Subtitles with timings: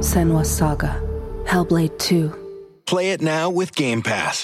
[0.00, 0.98] Senwa Saga,
[1.44, 2.32] Hellblade 2.
[2.86, 4.36] Play it now with Game Pass.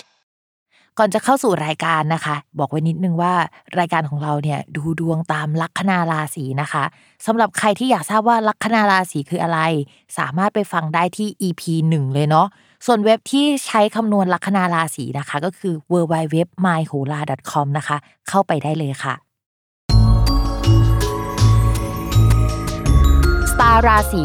[0.99, 3.35] ก่อนจะเข้าสู่รายการนะคะ บอกไว้นิดนึงว่า
[3.79, 6.85] รายการของเราเนี่ยดูดวงตามลัคนาราศีนะคะ
[7.27, 9.61] สำหรับใครที่อยากทราบว่าลัคนาราศีคืออะไร
[10.19, 12.47] สามารถไปฟังได้ที่ EP 1 เลยเนาะ
[12.87, 17.97] ส่วนเว็บที่ใช้คำนวณลัคนาราศีนะคะ ก็คือ w w w m y h o l a c o m นะคะ
[18.29, 19.15] เข้าไปได้เลยค่ะ
[23.51, 24.25] สตาร์ราศี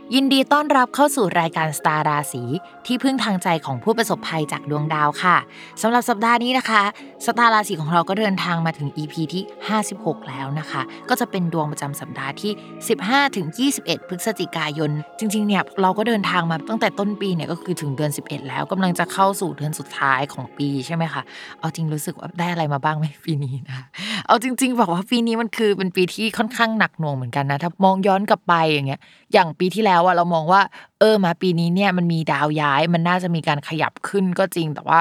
[0.15, 2.43] ยินดีต้อนรับเข้าสู่รายการสตาร์ราศี
[2.85, 5.37] ที่พึ่งทางใจของผู้ประสบภัยจากดวงดาวค่ะ
[5.81, 6.83] สำหรับสัปดาห์นี้นะคะ
[7.25, 9.43] สตาร์ราศีของเราก็เดินทางมาถึง EP ที่
[9.85, 12.51] 56 แล้วนะคะ ก็จะเป็นดวงประจำสัปดาห์ที่
[12.93, 21.21] 15ถึง21 พฤศจิกายน จริงๆเนี่ยเราก็เดินทางมาตั้งแต่ต้นปีเนี่ยก็คือถึงเดือน 11 แล้วกำลังจะเข้าสู่เดือนสุดท้ายของปีใช่ไหมคะ
[21.59, 23.85] เอาจริงรู้สึกว่าได้อะไรมาบ้างไหมปีนี้นะคะ
[24.27, 29.01] เอาจริง ๆ บอกว่าปีนี้มันคือเป็นปีที่ค่อนข้างหนักหน่วงเหมือนกันนะถ้ามองย้อนกลับไปอย่างเงี้ย
[29.33, 30.61] อย่างปีที่แล้วอะเรามองว่า
[30.99, 34.99] เออมาปีนี้เนี่ยมันมีดาวย้าย มันน่าจะมีการขยับขึ้นก็จริง แต่ว่า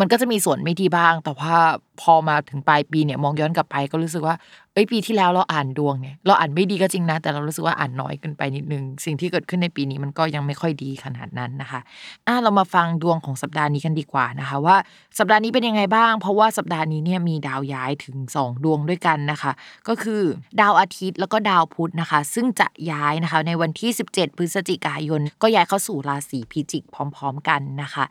[0.00, 1.54] มันก็จะมีส่วนไม่ดีบ้าง แต่ว่า
[2.00, 4.36] พอมาถึงปลายปีเนี่ยมองย้อนกลับไปก็รู้สึกว่า
[4.72, 11.80] เอ้ยปีที่แล้วเราอ่านดวงเนี่ยเราอ่านไม่ดีก็จริงนะ แต่เรารู้สึกว่าอ่านน้อยเกินไปนิดนึง สิ่งที่เกิดขึ้นในปีนี้มันก็ยังไม่ค่อยดีขนาดนั้นนะคะ
[12.26, 14.76] อะเรามาฟังดวงของสัปดาห์นี้กันดีกว่านะคะ ว่า
[15.18, 19.52] สัปดาห์นี้เป็นยังไงบ้าง เพราะว่าสัปดาห์นี้เนี่ยมีดาวย้ายถึง 2 ดวงด้วยกันนะคะ
[19.88, 20.22] ก็คือ
[20.60, 28.04] ดาวอาทิตย์แล้วก็ดาวพุธนะคะ ซึ่งจะย้ายนะคะในวันที่ 17 พฤศจิกายน ก็ย้ายเข้าสู่ราศีพิจิกพร้อม ๆ กันนะคะ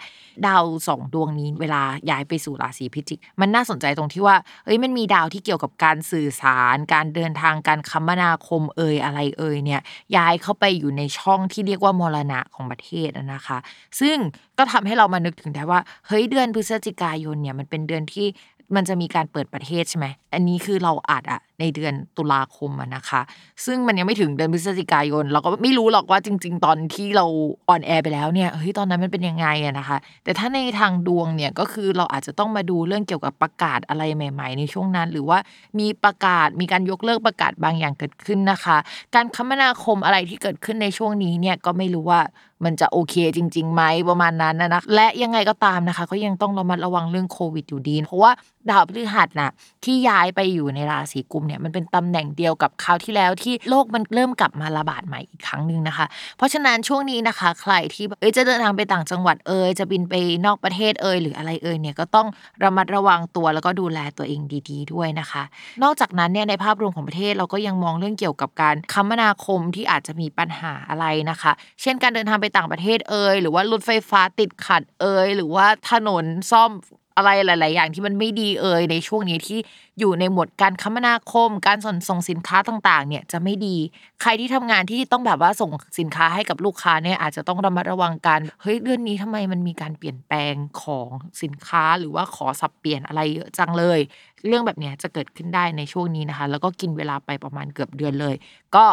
[0.45, 4.35] ดาวสองดวงนี้เวลาย้ายไปสู่ราศีพิจิก มันน่าสนใจตรงที่ว่า
[4.65, 9.81] เอ้ยมันมีดาวที่เกี่ยวกับการสื่อสาร การเดินทางการคมนาคมเอ่ยอะไรเอ่ยเนี่ย
[10.15, 13.57] ย้ายเข้าไปอยู่ในช่องที่เรียกว่ามรณะของประเทศนะคะ
[13.99, 14.17] ซึ่ง
[14.57, 18.27] ก็ทำให้เรามานึกถึงได้ว่าเฮ้ยเดือนพฤศจิกายนเนี่ยมันเป็นเดือนที่
[18.75, 23.21] มันจะมีการเปิดประเทศใช่ไหม อันนี้คือเราอัดอะ ในเดือนตุลาคมอะนะคะ
[23.65, 27.25] ซึ่งมันยังไม่ถึงเดือนพฤศจิกายน เราก็ไม่รู้หรอกว่าจริง ๆ ตอนที่เรา
[27.69, 35.37] on air ไปแล้วเนี่ยเฮ้ยตอนนั้นมันเป็นยังไงอะนะคะ แต่ถ้าในทางดวงเนี่ยก็คือเราอาจจะต้องมาดูเรื่องเกี่ยวกับประกาศอะไรใหม่ ๆ ในช่วงนั้น หรือว่า
[35.79, 38.77] มีประกาศมีการยกเลิกประกาศบางอย่างเกิดขึ้นนะคะ
[39.15, 42.21] การคมนาคมอะไรที่เกิดขึ้นในช่วงนี้เนี่ยก็ไม่รู้ว่า
[42.65, 48.31] มันจะโอเคจริงๆไหมประมาณนั้นนะนะและยังไงก็ตามนะคะ ก็ยังต้องระมัดระวังเรื่องโควิดอยู่ดี เพราะว่า
[48.69, 49.51] ดาวพฤหัสน่ะ
[49.83, 56.05] ที่ย้ายไปอยู่ในราศีกุมภ์เนี่ยมันเป็นตำแหน่งเดียวกับคราวที่แล้วที่โลกมันเริ่มกลับมาระบาดใหม่อีกครั้งหนึ่งนะคะ
[56.37, 60.13] เพราะฉะนั้นช่วงนี้นะคะ ใครที่เอ้ยจะเดินทางไปต่างจังหวัดเอ่ยจะบินไป
[60.45, 62.27] นอกประเทศเอ่ยหรืออะไรเอ่ยเนี่ยก็ต้อง
[62.63, 65.43] ระมัดระวังตัวแล้วก็ดูแลตัวเองดี ๆ ด้วยนะคะ
[65.83, 71.51] นอกจากนั้นเนี่ยในภาพรวมของประเทศเราก็ยังมองเรื่องเกี่ยวกับการคมนาคมที่อาจจะมีปัญหาอะไรนะคะ
[71.81, 76.71] เช่นการเดินทางไปต่างประเทศเอ่ยหรือว่ารถไฟฟ้าติดขัดเอ่ยหรือว่าถนนซ่อม
[77.17, 79.59] อะไรหลาย ๆ อย่างที่มันไม่ดีเอ่ยในช่วงนี้ที่
[79.99, 83.77] อยู่ในหมวดการคมนาคม การส่งส่งสินค้าต่าง ๆ เนี่ยจะไม่ดี
[84.21, 90.53] ใครที่ทำงานที่ต้องแบบว่าส่งสินค้าให้กับลูกค้าเนี่ยอาจจะต้องระมัดระวังกันเฮ้ยเดือนนี้ทำไมมันมีการเปลี่ยนแปลง
[90.83, 91.07] ของ
[91.43, 93.99] สินค้าหรือว่าขอสับเปลี่ยนอะไรเยอะจังเลย
[94.47, 98.35] เรื่องแบบนี้จะเกิดขึ้นได้ในช่วงนี้นะคะ แล้วก็กินเวลาไปประมาณเกือบเดือนเลย
[98.75, 98.85] ก็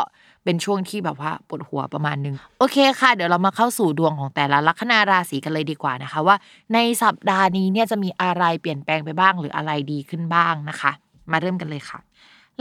[0.46, 6.36] เป็นช่วงที่แบบว่าปวดหัวประมาณนึง โอเคค่ะ เดี๋ยวเรามาเข้าสู่ดวงของแต่ละลัคนาราศีกันเลยดีกว่านะคะ ว่า
[6.74, 10.92] ในสัปดาห์นี้เนี่ยจะมีอะไรเปลี่ยนแปลงไปบ้างหรืออะไรดีขึ้นบ้างนะคะ
[11.30, 11.98] มาเริ่มกันเลยค่ะ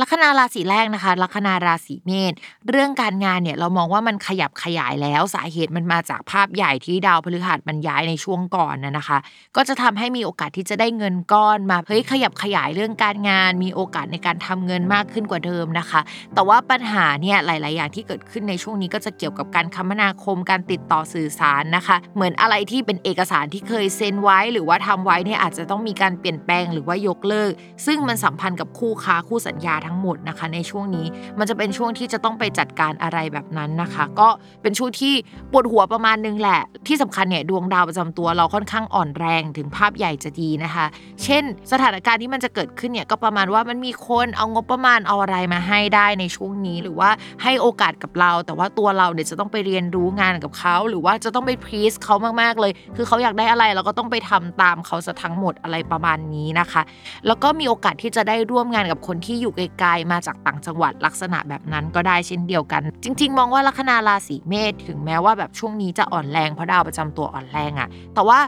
[0.01, 2.33] ลัคนาราศีแรกนะคะ ลัคนาราศีเมษ
[2.69, 9.17] เรื่องการงานเนี่ยเรามองว่ามันขยับขยายแล้วสาเหตุมันมาจากภาพใหญ่ที่ดาวพฤหัสมันย้ายในช่วงก่อนนะนะคะ
[9.55, 16.01] ก็จะทำให้มีโอกาสที่จะได้เงินก้อนมาเฮ้ยขยับขยายเรื่องการงาน มีโอกาสในการทำเงินมากขึ้นกว่าเดิมนะคะ
[16.33, 27.51] แต่ว่าปัญหาเนี่ยหลาย ๆ อย่างที่เกิดขึ้นในช่วงนี้ก็จะเกี่ยวกับการคมนาคมการติดต่อสื่อสารนะคะ เหมือนอะไรที่เป็นเอกสารที่เคยเซ็นไว้ หรือว่าทำไว้เนี่ยอาจจะต้องมีการเปลี่ยนแปลงหรือว่ายกเลิก
[27.85, 31.05] ซึ่งมันสัมพันธ์กับคู่ค้าคู่สัญญาทั้งหมดนะคะ ในช่วงนี้
[31.39, 34.27] มันจะเป็นช่วงที่จะต้องไปจัดการอะไรแบบนั้นนะคะ ก็
[34.61, 35.13] เป็นช่วงที่
[35.51, 40.85] ปวดหัวประมาณนึงแหละ ที่สำคัญเนี่ยดวงดาวประจำตัวเราค่อนข้างอ่อนแรงถึงภาพใหญ่จะดีนะคะ
[41.23, 47.09] เช่น สถานการณ์ที่มันจะเกิดขึ้นเนี่ยก็ประมาณว่ามันมีคนเอางบประมาณเอาอะไรมาให้ได้ในช่วงนี้หรือว่า
[47.43, 56.81] ให้โอกาสกับเรา แต่ว่าตัวเราเดี๋ยวจะต้องไปเรียนรู้งานกับเขาหรือว่าจะต้องไปพรีสเขามากๆเลย คือเขาอยากได้อะไรเราก็ต้องไปทำตามเขาซะทั้งหมดอะไรประมาณนี้นะคะ
[57.27, 68.39] แล้วก็มีโอกาสที่จะได้ร่วมงานกับคนที่อยู่ไกลมาจากต่างจังหวัดลักษณะแบบนั้นก็ได้เช่นเดียวกัน จริง ๆ มองว่าลัคนาราศีเมษถึงแม้ว่าแบบช่วงนี้จะอ่อนแรงเพราะดาวประจำตัวอ่อนแรงอะแต่ว่า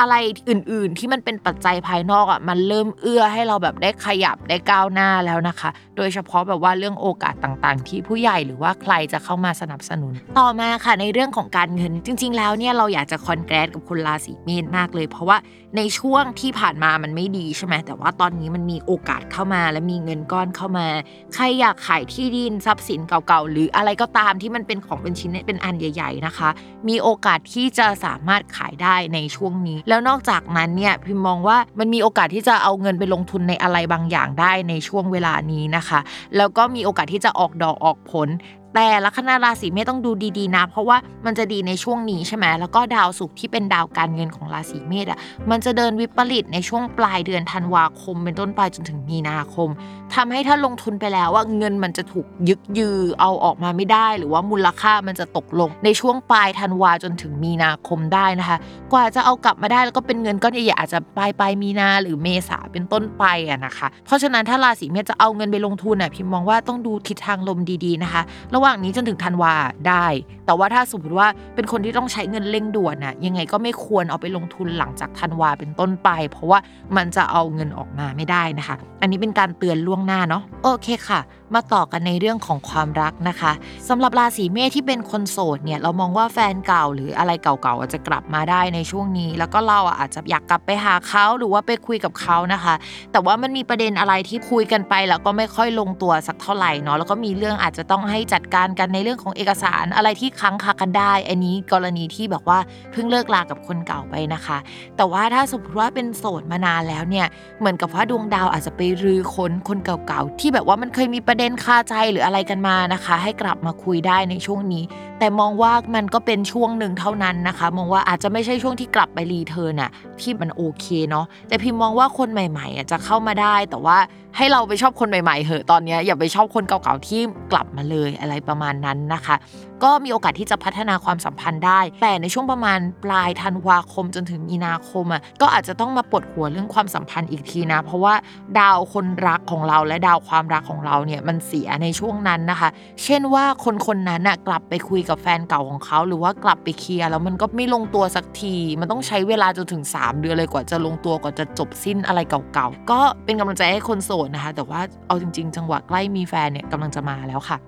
[0.00, 0.14] อะไร
[0.48, 5.70] อื่น ๆ ที่มันเป็นปัจจัยภายนอกอะมันเริ่มเอื้อให้เราแบบได้ขยับได้ก้าวหน้าแล้วนะคะ
[6.00, 15.36] โดยเฉพาะแบบว่าเรื่องโอกาสต่างๆ ที่ผู้ใหญ่หรือว่าใครจะเข้ามาสนับสนุน ต่อมาค่ะในเรื่องของการเงินจริง ๆ แล้วเนี่ยเราอยากจะคอนแกรสกับคนราศีเมษมากเลย เพราะว่า
[15.76, 20.86] ในช่วงที่ผ่านมามันไม่ดีใช่ไหมแต่ว่าตอนนี้มันมีโอกาสเข้ามาและมีเงินก้อนเข้ามา
[21.34, 26.48] ใครอยากขายที่ดินทรัพย์สินเก่าๆหรืออะไรก็ตามที่มันเป็นของเป็นชิ้นเป็นอันใหญ่ ๆ นะคะ
[26.88, 35.89] มีโอกาสที่จะสามารถขายได้ในช่วงนี้ แล้วนอกจากนั้นเนี่ยพิมมองว่ามันมีโอกาสที่จะเอาเงินไปลงทุนในอะไรบางอย่างได้ในช่วงเวลานี้นะคะ
[36.36, 38.28] แล้วก็มีโอกาสที่จะออกดอกออกผล
[38.74, 40.96] แต่ลัคนาราศีเมษต้องดูดีๆนะ เพราะว่า
[41.26, 45.18] มันจะดีในช่วงนี้ใช่ไหมแล้วก็ดาวศุกร์ที่เป็นดาวการเงินของราศีเมษอะ
[45.50, 49.68] มันจะเดินวิปริตในช่วงปลายเดือนธันวาคม เป็นต้นไปจนถึงมีนาคม
[50.14, 58.58] ทำให้ถ้าลงทุนไปแล้วว่าเงินมันจะถูกยึกยือเอาออกมาไม่ได้ หรือว่ามูลค่ามันจะตกลงในช่วงปลายธันวาจนถึงมีนาคมได้นะคะ
[58.92, 68.22] กว่าจะเอากลับมาได้แล้วก็เป็นเงินก้อนใหญ่ๆอาจจะปลายปลายมีนาหรือเมษาเป็นต้นไปอะนะคะ เพราะฉะนั้นถ้าราศีเมษจะเอาเงินไปลงทุนน่ะพิมมองว่าต้องดูทิศทางลมดีๆนะคะ
[68.60, 69.54] ระหว่างนี้จนถึงธันวา
[69.88, 70.06] ได้
[70.46, 76.58] แต่ว่าถ้าสมมติว่าเป็นคนที่ต้องใช้เงินเร่งด่วนน่ะยังไงก็ไม่ควรเอาไปลงทุนหลังจากธันวาเป็นต้นไป เพราะว่า
[76.96, 81.20] มันจะเอาเงินออกมาไม่ได้นะคะ อันนี้เป็นการเตือนล่วงหน้าเนาะโอเคค่ะ
[81.54, 83.52] มาต่อกันในเรื่องของความรักนะคะ
[83.88, 92.74] สำหรับราศีเมษที่เป็นคนโสดเนี่ยเรามองว่าแฟนเก่าหรืออะไรเก่าๆอาจจะกลับมาได้ในช่วงนี้ แล้วก็เราอะอาจจะอยากกลับไปหาเขาหรือว่าไปคุยกับเขานะคะ
[93.12, 102.58] แต่ว่ามันมีประเด็นอะไรที่คุยกันไปแล้วก็ไม่ค่อยลงตัวสักเท่าไหร่เนาะแล้วก็มีเรื่องอาจจะต้องให้จัดการกันในเรื่องของเอกสารอะไรที่ค้างคากันได้ อันนี้กรณีที่แบบว่า
[102.92, 104.58] เพิ่งเลิกลากับคนเก่าไปนะคะ
[104.96, 107.26] แต่ว่าถ้าสมมติว่าเป็นโสดมานานแล้วเนี่ย
[107.58, 114.84] เหมือนกับว่าดวงดาวอาจจะไปรื้อค้นคนเก่าๆที่แบบว่ามันเคยมีประเด็นคาใจหรืออะไรกันมานะคะ ให้กลับมาคุยได้ในช่วงนี้
[115.20, 119.90] แต่มองว่ามันก็เป็นช่วงหนึ่งเท่านั้นนะคะ มองว่าอาจจะไม่ใช่ช่วงที่กลับไปรีเทิร์นอะ
[120.20, 123.98] ที่มันโอเคเนาะแต่พิมมองว่าคนใหม่ๆอะจะเข้ามาได้ แต่ว่า
[124.36, 127.20] ให้เราไปชอบคนใหม่ๆเหอะตอนนี้อย่าไปชอบคนเก่าๆที่
[127.52, 129.36] กลับมาเลยอะไรประมาณนั้นนะคะ
[129.82, 138.14] ก็มีโอกาสที่จะพัฒนาความสัมพันธ์ได้ แต่ในช่วงประมาณปลายธันวาคมจนถึงมีนาคมอะก็อาจจะต้องมาปวดหัวเรื่องความสัมพันธ์อีกทีนะ เพราะว่า
[138.58, 142.68] ดาวคนรักของเราและดาวความรักของเราเนี่ยมันเสียในช่วงนั้นนะคะ
[143.04, 152.20] เช่นว่าคนคนนั้นน่ะกลับไปคุยกับแฟนเก่าของเขา หรือว่ากลับไปเคลียร์แล้วมันก็ไม่ลงตัวสักที มันต้องใช้เวลาจนถึง 3 เดือนเลยกว่าจะลงตัวกว่าจะจบสิ้นอะไร
[152.52, 157.58] เก่าๆ ก็เป็นกำลังใจให้คนโสดนะคะ แต่ว่าเอาจริง ๆ จังหวะใกล้มีแฟนเนี่ยกำลังจะมาแล้วค่ะ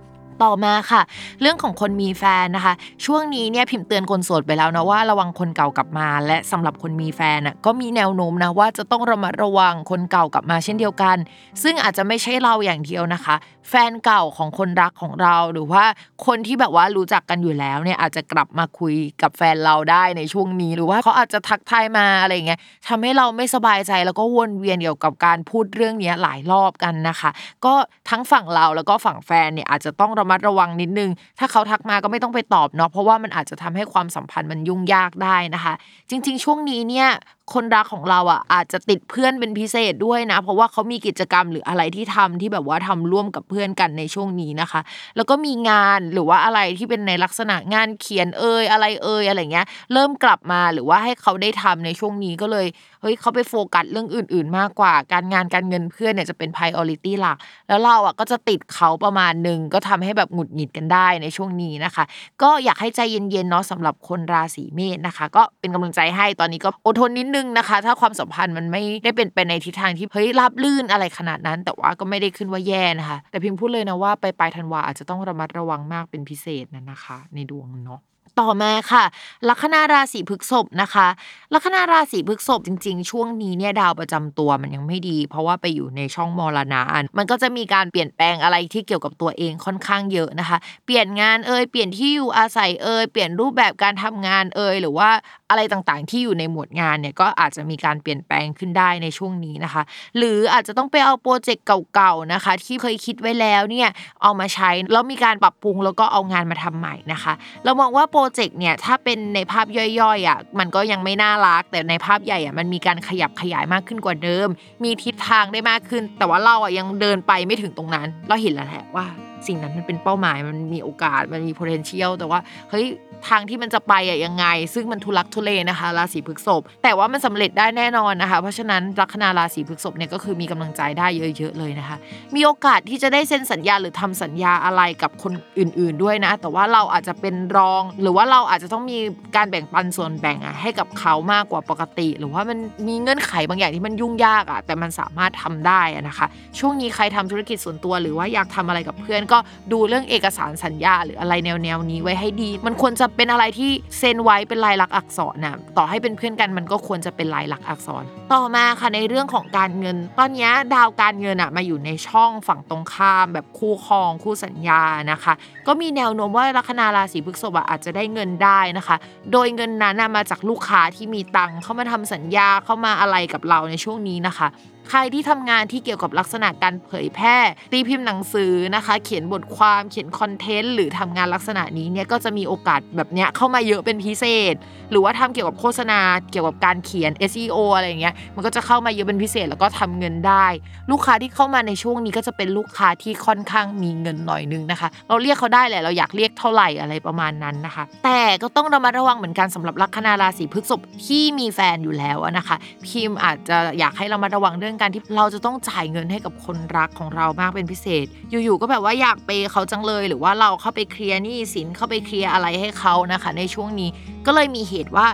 [0.42, 1.02] ต่อมาค่ะ
[1.40, 2.74] เรื่องของคนมีแฟนนะคะ
[3.04, 11.16] ช่วงนี้เนี่ยพิมพ์เตือนคนโสดไปแล้วนะว่าระวังคนเก่ากลับมา และสำหรับคนมีแฟนน่ะก็มีแนวโน้มนะว่าจะต้องระมัดระวังคนเก่ากลับมาเช่นเดียวกัน
[11.62, 13.36] ซึ่งอาจจะไม่ใช่เราอย่างเดียวนะคะ
[13.70, 15.84] แฟนเก่าของคนรักของเราหรือว่า
[16.26, 27.30] คนที่แบบว่ารู้จักกันอยู่แล้วเนี่ยอาจจะกลับมาคุยกับแฟนเราได้ในช่วงนี้หรือว่าเขาอาจจะทักทายมาอะไรเงี้ยทำให้เราไม่สบายใจแล้วก็วนเวียนเกี่ยวกับการพูดเรื่องนี้หลายรอบกันนะคะ
[27.64, 27.74] ก็
[28.10, 35.74] ทั้งฝั่งเราแล้วก็ฝั่งแฟนเนี่ยอาจจะต้องระมัดระวังนิดนึง ถ้าเขาทักมาก็ไม่ต้องไปตอบเนาะเพราะว่ามันอาจจะทำให้ความสัมพันธ์มันยุ่งยากได้นะคะ
[36.10, 37.08] จริง ๆ ช่วงนี้เนี่ย
[37.54, 44.80] คนรักของเราอะอาจจะติดเพื่อนเป็นพิเศษด้วยนะ เพราะว่าเขามีกิจกรรมหรืออะไรที่ทำที่แบบว่าทำร่วมกับเพื่อนกันในช่วงนี้นะคะ
[45.16, 52.66] แล้วก็มีงานหรือว่าอะไรที่เป็นในลักษณะงานเขียนเอ่ยอะไรเอ่ยอะไรเงี้ย เริ่มกลับมาหรือว่าให้เขาได้ทำในช่วงนี้ก็เลย
[53.00, 57.36] เฮ้ยเขาไปโฟกัสเรื่องอื่น ๆ มากกว่า การงานการเงินเพื่อนเนี่ยจะเป็น priority หลัก
[57.68, 62.04] แล้วเราอะก็จะติดเขาประมาณหนึ่งก็ทำให้แบบหงุดหงิดกันได้ในช่วงนี้นะคะ
[62.42, 78.00] ก็อยากให้ใจเย็นๆเนาะสำหรับคนราศีเมษนะคะ ก็เป็นกำลังใจให้ตอนนี้ก็อดทนนิดนึงนะคะ ถ้าความสัมพันธ์มันไม่ได้เป็นไปในทิศทางที่เฮ้ยราบลื่นอะไรขนาดนั้น แต่ว่าก็ไม่ได้ขึ้นว่าแย่นะคะ แต่พิมพ์พูดเลยนะว่าไปปลายธันวาอาจจะต้องระมัดระวังมากเป็นพิเศษนะนะคะ ในดวงเนาะ
[78.40, 79.04] ต่อมาค่ะ
[79.48, 81.08] ลัคนาราศีพฤษภนะคะ
[81.54, 86.82] ลัคนาราศีพฤษภจริง ๆ ช่วงนี้เนี่ยดาวประจำตัวมันยังไม่ดี เพราะว่าไปอยู่ในช่องมรณะ
[87.18, 95.10] มันก็จะมีการเปลี่ยนแปลงอะไรที่เกี่ยวกับตัวเองค่อนข้างเยอะนะคะ เปลี่ยนงานเอ่ยเปลี่ยนที่อยู่อาศัยเอ่ยเปลี่ยนรูปแบบการทำงานเอ่ยหรือว่า
[95.50, 99.82] อะไรต่างๆ ที่อยู่ในหมวดงานเนี่ยก็อาจจะมีการเปลี่ยนแปลงขึ้นได้ในช่วงนี้นะคะ
[100.18, 103.88] หรืออาจจะต้องไปเอาโปรเจกต์เก่าๆนะคะ ที่เคยคิดไว้แล้วเนี่ย
[104.22, 107.32] เอามาใช้แล้วมีการปรับปรุงแล้วก็เอางานมาทำใหม่นะคะ
[107.64, 109.66] เรามองว่าโปรเจกต์เนี่ยถ้าเป็นในภาพ
[110.00, 114.48] ย่อยๆอะมันก็ยังไม่น่ารัก แต่ในภาพใหญ่อะมันมีการขยับขยายมากขึ้นกว่าเดิม
[114.84, 119.06] มีทิศทางได้มากขึ้น แต่ว่าเราอะยังเดินไปไม่ถึงตรงนั้น เราเห็นแล้วแหละว่า
[119.46, 122.86] สิ่งนั้นมันเป็นเป้าหมายมันมีโอกาสมันมี potential แต่ว่าเฮ้ย
[123.28, 131.96] ทางที่มันจะไปอะยังไง ซึ่งมันทุลักทุเลนะคะราศีพฤษภแต่ว่ามันสำเร็จได้แน่นอนนะคะ เพราะฉะนั้นลัคนาราศีพฤษภเนี่ยก็คือมีกำลังใจได้เยอะ ๆ เลยนะคะ
[132.34, 138.98] มีโอกาสที่จะได้เซ็นสัญญาหรือทำสัญญาอะไรกับคนอื่น ๆด้วยนะ แต่ว่าเราอาจจะเป็นรอง หรือว่าเราอาจจะต้องมี
[139.36, 146.26] การแบ่งปันส่วนแบ่งอะให้กับเขามากกว่าปกติ หรือว่ามันมีเงื่อนไขบางอย่างที่มันยุ่งยากอะแต่มันสามารถทำได้นะคะ
[146.58, 149.38] ช่วงนี้ใครทำธุรกิจส่วนตัวหรือว่าอยากทำอะไรกับเพื่อนก็
[149.72, 165.32] ดูเรื่องเอกสารสัญญา หรืออะไรแนวๆนี้ไว้ให้ดี มันควรจะเป็นอะไรที่เซ็นไว้เป็นลายลักษณ์อักษรนะต่อให้เป็นเพื่อนกันมันก็ควรจะเป็นลายลักษณ์อักษร ต่อมาค่ะในเรื่องของการเงิน ตอนนี้ดาวการเงินอะมาอยู่ในช่องฝั่งตรงข้าม แบบคู่ครอง คู่สัญญานะคะ
[165.66, 168.96] ก็มีแนวโน้มว่าลัคนาราศีพฤษภอาจจะได้เงินได้นะคะ
[169.32, 174.48] โดยเงินนั้นมาจากลูกค้าที่มีตังเข้ามาทำสัญญาเข้ามาอะไรกับเราในช่วงนี้นะคะ
[174.94, 177.36] ใครที่ทำงานที่เกี่ยวกับลักษณะการเผยแพร่
[177.72, 184.54] ตีพิมพ์หนังสือนะคะ เขียนบทความเขียนคอนเทนต์หรือทำงานลักษณะนี้เนี่ยก็จะมีโอกาสแบบเนี้ยเข้ามาเยอะเป็นพิเศษ
[184.90, 190.46] หรือว่าทำเกี่ยวกับโฆษณาเกี่ยวกับการเขียน SEO อะไรเงี้ยมันก็จะเข้ามาเยอะเป็นพิเศษแล้วก็ทำเงินได้
[190.90, 202.56] ลูกค้าที่เข้ามาในช่วงนี้ก็จะเป็นลูกค้าที่ค่อนข้างมีเงินหน่อยนึงนะคะ เราเรียกเขาได้แหละเราอยากเรียกเท่าไหร่อะไรประมาณนั้นนะคะ แต่ก็ต้องระมัดระวังเหมือนกันสำหรับลัคนาราศีพฤษภที่มีแฟนอยู่แล้วนะคะ
[202.86, 213.90] พิมพ์อาจจะอยากให้เรามาระวังเรื่องการที่เราจะต้องจ่ายเงินให้กับคนรักของเรามากเป็นพิเศษ อยู่ๆก็แบบว่าอยากเปเขาจังเลย หรือว่าเราเข้าไปเคลียร์หนี้สินเข้าไปเคลียร์อะไรให้เขานะคะ ในช่วงนี้
[214.26, 215.06] ก็เลยมีเหตุว่า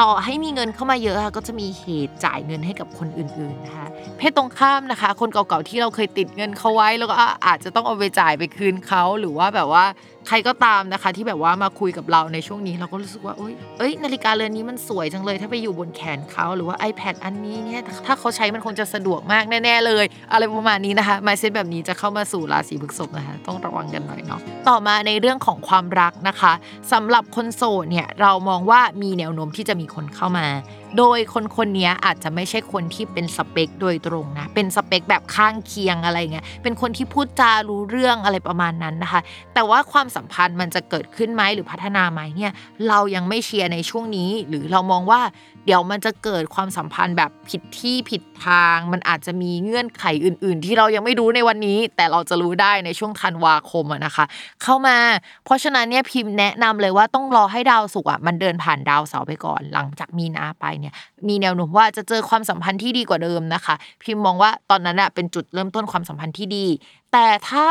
[0.00, 3.86] ต่อให้มีเงินเข้ามาเยอะค่ะก็จะมีเหตุจ่ายเงินให้กับคนอื่นๆนะคะ
[4.18, 9.84] เพศตรงข้ามนะคะ คนเก่าๆที่เราเคยติดเงินเขาไว้แล้วก็อาจจะต้องเอาไปจ่ายไปคืนเขาหรือว่าแบบว่า
[10.28, 26.52] ใครก็ตามนะคะ ที่แบบว่ามาคุยกับเราในช่วงนี้ เราก็รู้สึกว่าเอ้ยเอ้ยนาฬิกาเรือนนี้มันสวยจังเลย ถ้าไปอยู่บนแขนเขาหรือว่า iPad อันนี้เนี่ยถ้าเขาใช้มันคงจะสะดวกมากแน่ๆเลย อะไรประมาณนี้นะคะมาเซตแบบนี้จะเข้ามาสู่ราศีพฤษภนะคะ ต้องระวังกันหน่อยเนาะต่อมาในเรื่องของความรักนะคะ
[26.92, 30.46] สำหรับคนโสดเนี่ยเรามองว่ามีแนวโน้มที่จะมีคนเข้ามา
[30.96, 39.20] โดยคนคนนี้อาจจะไม่ใช่คนที่เป็นสเปคโดยตรงนะ เป็นสเปคแบบข้างเคียงอะไรเงี้ย เป็นคนที่พูดจารู้เรื่องอะไรประมาณนั้นนะคะ
[39.54, 42.52] แต่ว่าความสัมพันธ์มันจะเกิดขึ้นไหมหรือพัฒนาไหมเนี่ย
[42.88, 45.20] เรายังไม่เชียร์ในช่วงนี้ หรือเรามองว่า
[45.66, 54.24] เดี๋ยวมันจะเกิดความสัมพันธ์แบบผิดที่ผิดทาง มันอาจจะมีเงื่อนไขอื่น ๆ ที่เรายังไม่รู้ในวันนี้ แต่เราจะรู้ได้ในช่วงธันวาคมอะนะคะ
[54.62, 54.96] เข้ามา
[55.44, 60.94] เพราะฉะนั้นเนี่ยพิมพ์แนะนำเลยว่าต้องรอให้ดาวศุกร์อะมันเดินผ่านดาวเสาร์ไปก่อน หลังจากมีนาไปเนี่ย
[61.28, 66.66] มีแนวโน้มว่าจะเจอความสัมพันธ์ที่ดีกว่าเดิมนะคะ พิมพ์มองว่าตอนนั้นอะเป็นจุดเริ่มต้นความสัมพันธ์ที่ดี
[67.12, 67.64] แต่ถ้า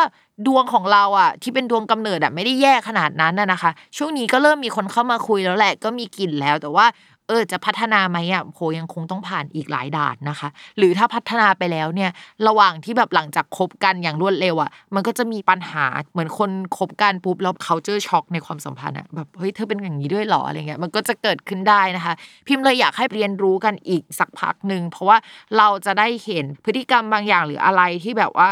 [0.48, 6.86] ดวงของเราอะที่เป็นดวงกำเนิดอะไม่ได้แย่ขนาดนั้นนะคะ ช่วงนี้ก็เริ่มมีคนเข้ามาคุยแล้วแหละก็มีกลิ่นแล้ว แต่ว่า
[7.28, 12.12] เออจะพัฒนาไหมอะโหยังคงต้องผ่านอีกหลายด่านนะคะ หรือถ้าพัฒนาไปแล้วเนี่ย
[12.48, 22.14] ระหว่างที่แบบหลังจากคบกันอย่างรวดเร็วอะ มันก็จะมีปัญหาเหมือนคนคบกันปุ๊บแล้วเขาเจอช็อกในความสัมพันธ์อะแบบเฮ้ยเธอเป็นอย่างนี้ด้วยหรออะไรเงี้ยมันก็จะเกิดขึ้นได้นะคะ
[22.48, 25.18] พิมพ์เลยอยากให้เรียนรู้กันอีกสักพักหนึ่งเพราะว่า
[25.58, 28.50] เราจะได้เห็นพฤติกรรมบางอย่างหรืออะไรที่แบบว่า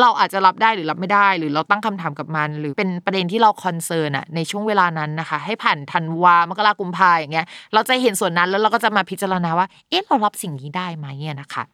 [0.00, 11.64] เราอาจจะรับได้หรือรับไม่ได้ หรือเราตั้งคำถามกับมัน หรือเป็นประเด็นที่เราคอนเซิร์นอะในช่วงเวลานั้นนะคะ ให้ผ่านธันวามกรากุมภาอย่างเงี้ยเราจะเห็นส่วนนั้นแล้วเราก็จะมาพิจารณาว่า เอ๊ะเรารับสิ่งนี้ได้ไหมเนี่ยนะคะ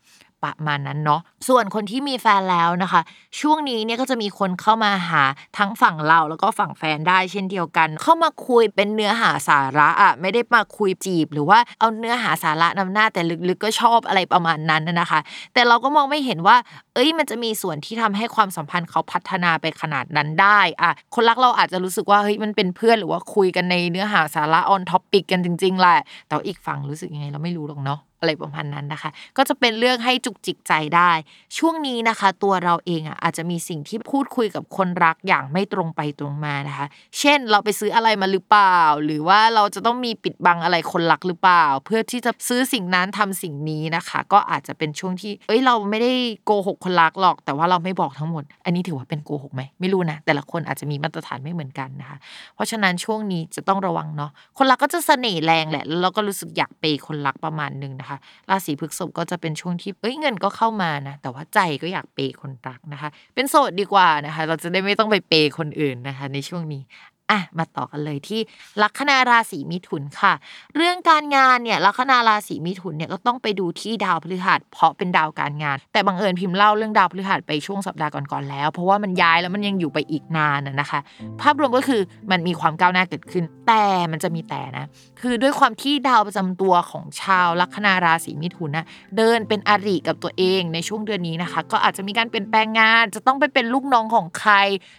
[0.45, 3.01] ประมาณนั้นเนาะส่วนคนที่มีแฟนแล้วนะคะ
[3.41, 5.23] ช่วงนี้เนี่ยก็จะมีคนเข้ามาหา
[5.59, 15.21] ทั้งฝั่งเราแล้วก็ฝั่งแฟนได้เช่นเดียวกัน เข้ามาคุยเป็นเนื้อหาสาระอะไม่ได้มาคุยจีบ หรือว่าเอาเนื้อหาสาระนำหน้าแต่ลึกๆก็ชอบอะไรประมาณนั้นนะคะ
[15.55, 16.57] แต่เราก็มองไม่เห็นว่า
[16.95, 25.97] เอ้ยมันจะมีส่วนที่ทำให้ความสัมพันธ์เขาพัฒนาไปขนาดนั้นได้อะคนรักเราอาจจะรู้สึกว่าเฮ้ยมันเป็นเพื่อนหรือว่าคุยกันในเนื้อหาสาระ on topic กันจริงๆแหละ
[26.29, 31.11] แต่อีกฝั่งรู้สึกยังไงเราไม่รู้หรอกเนาะ อะไรประมาณนั้นนะคะ ก็จะเป็นเรื่องให้จุกจิกใจได้
[31.59, 36.87] ช่วงนี้นะคะ ตัวเราเองอะอาจจะมีสิ่งที่พูดคุยกับคนรักอย่างไม่ตรงไปตรงมานะคะ
[37.19, 46.13] เช่นเราไปซื้ออะไรมาหรือเปล่า หรือว่าเราจะต้องมีปิดบังอะไรคนรักหรือเปล่า เพื่อที่จะซื้อสิ่งนั้นทำสิ่งนี้นะคะ ก็อาจจะเป็นช่วงที่ เอ้ยเราไม่ได้
[46.45, 52.19] โกหกคนรักหรอก แต่ว่าเราไม่บอกทั้งหมด อันนี้ถือว่าเป็นโกหกไหมไม่รู้นะแต่ละคนอาจจะมีมาตรฐานไม่เหมือนกันนะคะ
[52.55, 66.83] เพราะฉะนั้นช่วงนี้จะต้องระวังเนาะคนรักก็จะเสน่ห์แรงแหละแล้วเราก็รู้สึกอยากเปย์คนรักประมาณหนึงนะคะนะคะ ราศีพฤษภก็จะเป็นช่วงที่เอ้ยเงินก็เข้ามานะ แต่ว่าใจก็อยากเปย์คนรักนะคะ เป็นโสดดีกว่านะคะ เราจะได้ไม่ต้องไปเปย์คนอื่นนะคะ ในช่วงนี้
[67.31, 68.41] อะมาต่อกันเลยที่
[68.83, 70.33] ลัคนาราศีมิถุนค่ะ
[70.77, 81.01] เรื่องการงานเนี่ยลัคนาราศีมิถุนเนี่ยก็ต้องไปดูที่ดาวพฤหัสเพราะเป็นดาวการงาน แต่บังเอิญพิมพ์เล่าเรื่องดาวพฤหัสไปช่วงสัปดาห์ก่อนๆแล้ว เพราะว่ามันย้ายแล้วมันยังอยู่ไปอีกนานนะคะ
[81.41, 84.87] ภาพรวมก็คือมันมีความก้าวหน้าเกิดขึ้น แต่มันจะมีแต่นะ
[85.21, 94.53] คือด้วยความที่ดาวประจำตัวของชาวลัคนาราศีมิถุนนะเดินเป็นอริกับตัวเองในช่วงเดือนนี้นะคะ ก็อาจจะมีการเปลี่ยนแปลงงาน จะต้องไปเป็นลูกน้องของใคร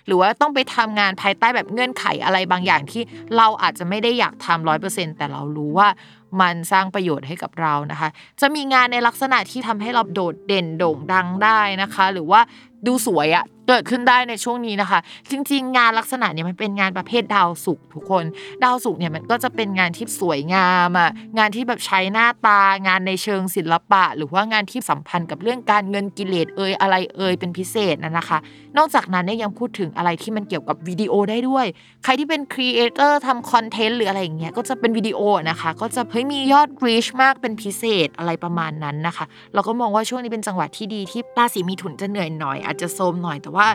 [0.08, 3.04] หรือว่าต้องไปทำงานภายใต้แบบเงื่อนไขอะไรบางอย่างที่
[3.38, 5.88] เราอาจจะไม่ได้อยากทำร้อยเปอร์เซ็นแต่เรารู้ว่า
[6.42, 8.10] มันสร้างประโยชน์ให้กับเรานะคะ
[8.42, 12.42] จะมีงานในลักษณะที่ทำให้เราโดดเด่นโด่งดังได้นะคะ หรือว่า
[12.88, 15.00] ดูสวยอะเกิดขึ้นได้ในช่วงนี้นะคะ
[15.32, 18.24] จริง ๆ งานลักษณะเนี่ยมันเป็นงานประเภทดาวศุกร์ทุกคน
[18.64, 28.38] ดาวศุกร์เนี่ยมันก็จะเป็นงานที่สวยงามอะงานที่แบบใช้หน้าตางานในเชิงศิลปะ หรือว่างานที่สัมพันธ์กับเรื่องการเงินกิเลสเอ่ยอะไรเอ่ยเป็นพิเศษนะนะคะ
[28.78, 31.66] นอกจากนั้นเนี่ยยังพูดถึงอะไรที่มันเกี่ยวกับวิดีโอได้ด้วย
[32.04, 43.68] ใครที่เป็น creator ทำ content หรืออะไรอย่างเงี้ยก็จะเป็นวิดีโอนะคะ ก็จะเฮ้ยมียอด reach มากเป็นพิเศษอะไรประมาณนั้นนะคะ เราก็มองว่าช่วงนี้เป็นจังหวะที่ดีที่ราศีมีถุนจะเหนื่อยหน่อยอาจจะโทมหน่อยแต่ว่า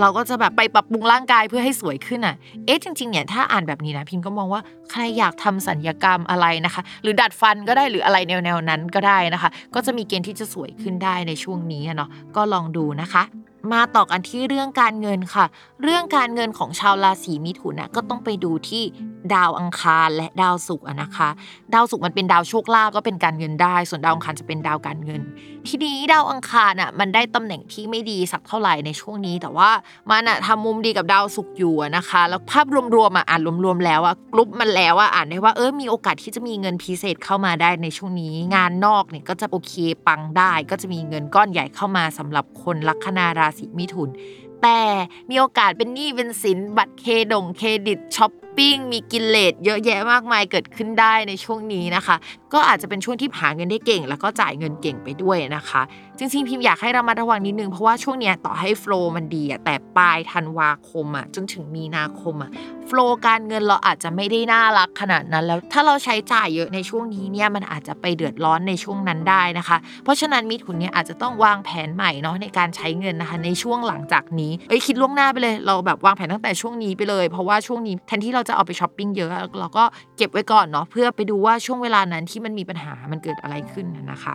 [0.00, 2.36] เราก็จะแบบไปปรับปรุงร่างกายเพื่อให้สวยขึ้นอะ
[2.66, 13.24] เอ๊ะจริงๆเนี่ยถ้าอ่านแบบนี้นะพิมก็มองว่าใครอยากทำสัญญกรรมอะไรนะคะ หรือดัดฟันก็ได้หรืออะไรแนวๆนั้นก็ได้นะคะ ก็จะมีเกณฑ์ที่จะสวยขึ้นได้ในช่วงนี้เนาะก็ลองดูนะคะ
[13.72, 15.44] มาต่อกันที่เรื่องการเงินค่ะ
[15.82, 18.82] เรื่องการเงินของชาวราศีมิถุนนะก็ต้องไปดูที่
[19.34, 21.28] ดาวอังคารและดาวศุกร์อะนะคะ
[21.74, 25.20] ดาวศุกร์มันเป็นดาวโชคลาภก็เป็นการเงินได้ ส่วนดาวอังคารจะเป็นดาวการเงิน
[25.68, 29.70] ทีนี้ดาวอังคารอะมันได้ตำแหน่งที่ไม่ดีสักเท่าไหร่ในช่วงนี้ แต่ว่า
[30.10, 32.66] มันอะทำมุมดีกับดาวศุกร์อยู่อะนะคะ แล้วภาพ
[32.96, 39.74] รวมๆอะอ่านรวมๆแล้วอะกรุ๊ปมันแล้วอะอ่านได้ว่าเออมีโอกาสที่จะมีเงินพิเศษเข้ามาได้ในช่วงนี้ งานนอกเนี่ยก็จะโอเค
[40.06, 44.10] ปังได้ ก็จะมีเงินก้อนใหญ่เข้ามาสำหรับคนลัคนาราศีมิถุน
[44.62, 44.80] แต่
[45.30, 52.16] มีโอกาสเป็นหนี้เป็นสินบัตรเครดงเครดิตช้อป ปิ้ง มีกิเลสเยอะแยะมากมายเกิดขึ้นได้ในช่วงนี้นะคะ
[52.52, 55.82] ก็อาจจะเป็นช่วงที่หาเงินได้เก่ง แล้วก็จ่ายเงินเก่งไปด้วยนะคะ
[56.18, 62.50] จริงๆพิมอยากให้เรามาระวังนิดนึงเพราะว่าช่วงนี้ต่อให้ flow มันดีอะแต่ปลายธันวาคมอะจนถึงมีนาคมอะ
[62.86, 79.84] flow การเงินเราอาจจะไม่ได้น่ารักขนาดนั้นแล้วถ้าเราใช้จ่ายเยอะในช่วงนี้เนี่ยมันอาจจะไปเดือดร้อนในช่วงนั้นได้นะคะ เพราะฉะนั้นมิถุนเนี่ยอาจจะต้องวางแผนใหม่เนาะในการใช้เงินนะคะในช่วงหลังจากนี้เอ้ยคิดล่วงหน้าไปเลย เราแบบวางแผนตั้งแต่ช่วงนี้ไปเลย เพราะว่าช่วงนี้แทนที่เราจะเอาไปช้อปปิ้งเยอะ เราก็
[80.16, 84.34] เก็บไว้ก่อนเนาะเพื่อไปดูว่าช่วงเวลานั้นที่มันมีปัญหามันเกิดอะไรขึ้นนะคะ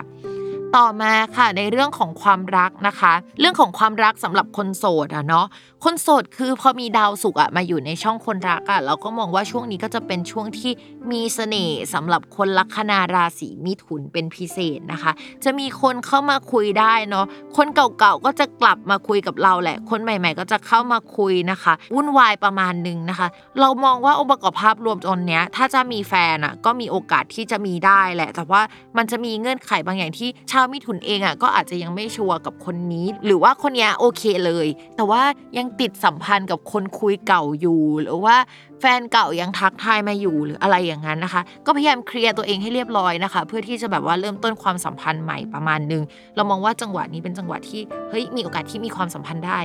[0.76, 5.46] ต่อมาค่ะในเรื่องของความรักนะคะ เรื่องของความรักสำหรับคนโสดอะเนาะ
[5.84, 10.72] คนโสดคือพอมีดาวศุกอะมาอยู่ในช่องคนรักอะเราก็มองว่าช่วงนี้ก็จะเป็นช่วงที่
[11.10, 15.12] มีเสน่ห์สำหรับคนลัคนาราศีมิถุนเป็นพิเศษนะคะ
[15.44, 23.28] จะมีคนเข้ามาคุยได้เนาะคนเก่าๆก็จะกลับมาคุยกับเราแหละ คนใหม่ ๆ ก็จะเข้ามาคุยนะคะวุ่นวายประมาณหนึงนะคะ
[23.60, 28.62] เรามองว่าองค์ประกอบภาพรวมตอนเนี้ยถ้าจะมีแฟนอะก็มีโอกาสที่จะมีได้แหละ แต่ว่า
[28.96, 34.66] มันจะมีเงื่อนไขบางอย่างที่ชาวมิถุนเองอะก็อาจจะยังไม่ชัวร์กับคนนี้ หรือว่าคนนี้โอเคเลย
[34.96, 35.22] แต่ว่า
[35.58, 38.36] ยังติดสัมพันธ์กับคนคุยเก่าอยู่ หรือว่า
[38.80, 46.02] แฟนเก่ายังทักทายมาอยู่หรืออะไรอย่างนั้นนะคะ ก็พยายามเคลียร์ตัวเองให้เรียบร้อยนะคะ เพื่อที่จะแบบว่าเริ่มต้นความสัมพันธ์ใหม่ประมาณนึง
[46.36, 47.80] เรามองว่าจังหวะนี้เป็นจังหวะที่
[48.10, 49.60] เฮ้ยมีโอกาสที่มีความสัมพันธ์ได้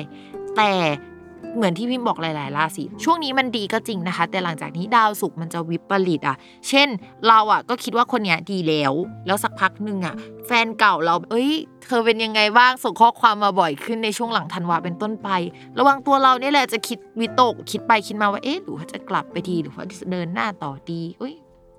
[0.57, 0.71] แต่
[1.55, 6.37] เหมือนที่พิมบอกหลาย ๆ ราศีช่วงนี้มันดีก็จริงนะคะ แต่หลังจากนี้ดาวศุกร์มันจะวิปริตอะ
[6.69, 6.87] เช่น
[7.27, 8.93] เราอะก็คิดว่าคนเนี้ยดีแล้ว
[9.27, 10.15] แล้วสักพักหนึ่งอะ
[10.47, 11.51] แฟนเก่าเรา เอ้ย
[11.85, 15.29] เธอเป็นยังไงบ้างส่งข้อความมาบ่อยขึ้นในช่วงหลังธันวาเป็นต้นไป
[15.77, 21.35] ระวังตัวเราเนี่ยแหละจะคิดวิตกคิดไปคิดมาว่าเอ๊ะหรือว่าจะกลับไปดีหรือว่าจะเดินหน้าต่อดีอุ้ย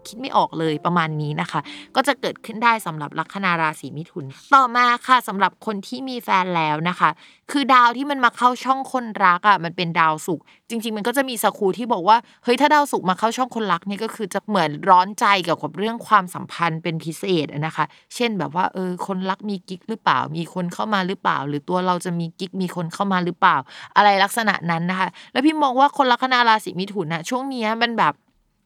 [0.09, 1.61] คิดไม่ออกเลยประมาณนี้นะคะ
[1.97, 7.11] ก็จะเกิดขึ้นได้สำหรับลัคนาราศีมิถุน ต่อมาค่ะสำหรับคนที่มีแฟนแล้วนะคะ
[7.53, 23.57] คือดาวที่มันมาเข้าช่องคนรักอะมันเป็นดาวศุกร์จริง ๆ มันก็จะมีสกูที่บอกว่าเฮ้ยถ้าดาวศุกมาเข้าช่องคนรักนี่ก็คือจะเหมือนร้อนใจเกี่ยวกับเรื่องความสัมพันธ์เป็นพิเศษนะคะ เช่นแบบว่าเออคนรักมีกิ๊กหรือเปล่า มีคนเข้ามาหรือเปล่า หรือตัวเราจะมีกิ๊กมีคนเข้ามาหรือเปล่า
[23.97, 28.14] อะไรลักษณะนั้นนะคะ แล้วพี่มองว่าคนลัคนาราศีมิถุนนะช่วงนี้มันแบบ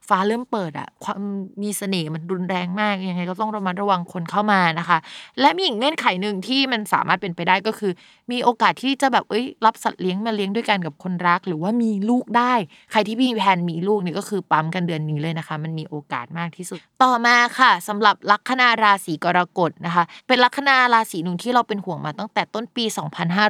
[0.08, 1.20] ฟ้าเริ่มเปิดอะความ
[1.62, 4.98] มีเสน่ห์มันรุนแรงมากยังไงก็ต้องระมัดระวังคนเข้ามานะคะ
[5.40, 7.92] และมีอีกเงื่อนไขหนึ่งที่มันสามารถเป็นไปได้ก็คือ
[8.32, 12.54] มีโอกาสที่จะแบบเอ้ยรับสัตว์เลี้ยงมาเลี้ยงด้วยกันกับคนรัก หรือว่ามีลูกได้
[12.90, 22.84] ใครที่มีแผนมีลูกนี่ก็คือปั๊มกันเดือนนี้เลยนะคะ มันมีโอกาสมากที่สุด ต่อมาค่ะสำหรับลัคนาราศีกรกฎนะคะ เป็นลัคนาราศีหนึ่งที่เราเป็นห่วงมาตั้งแต่ต้นปี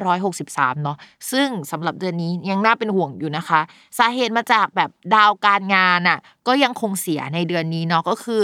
[0.09, 0.97] 2563 เนาะ
[1.33, 3.61] ซึ่งสำหรับเดือนนี้ยังน่าเป็นห่วงอยู่นะคะ
[3.99, 8.41] สาเหตุมาจากแบบดาวการงานอะกก็ยังคงเสียในเดือนนี้เนาะก็คือ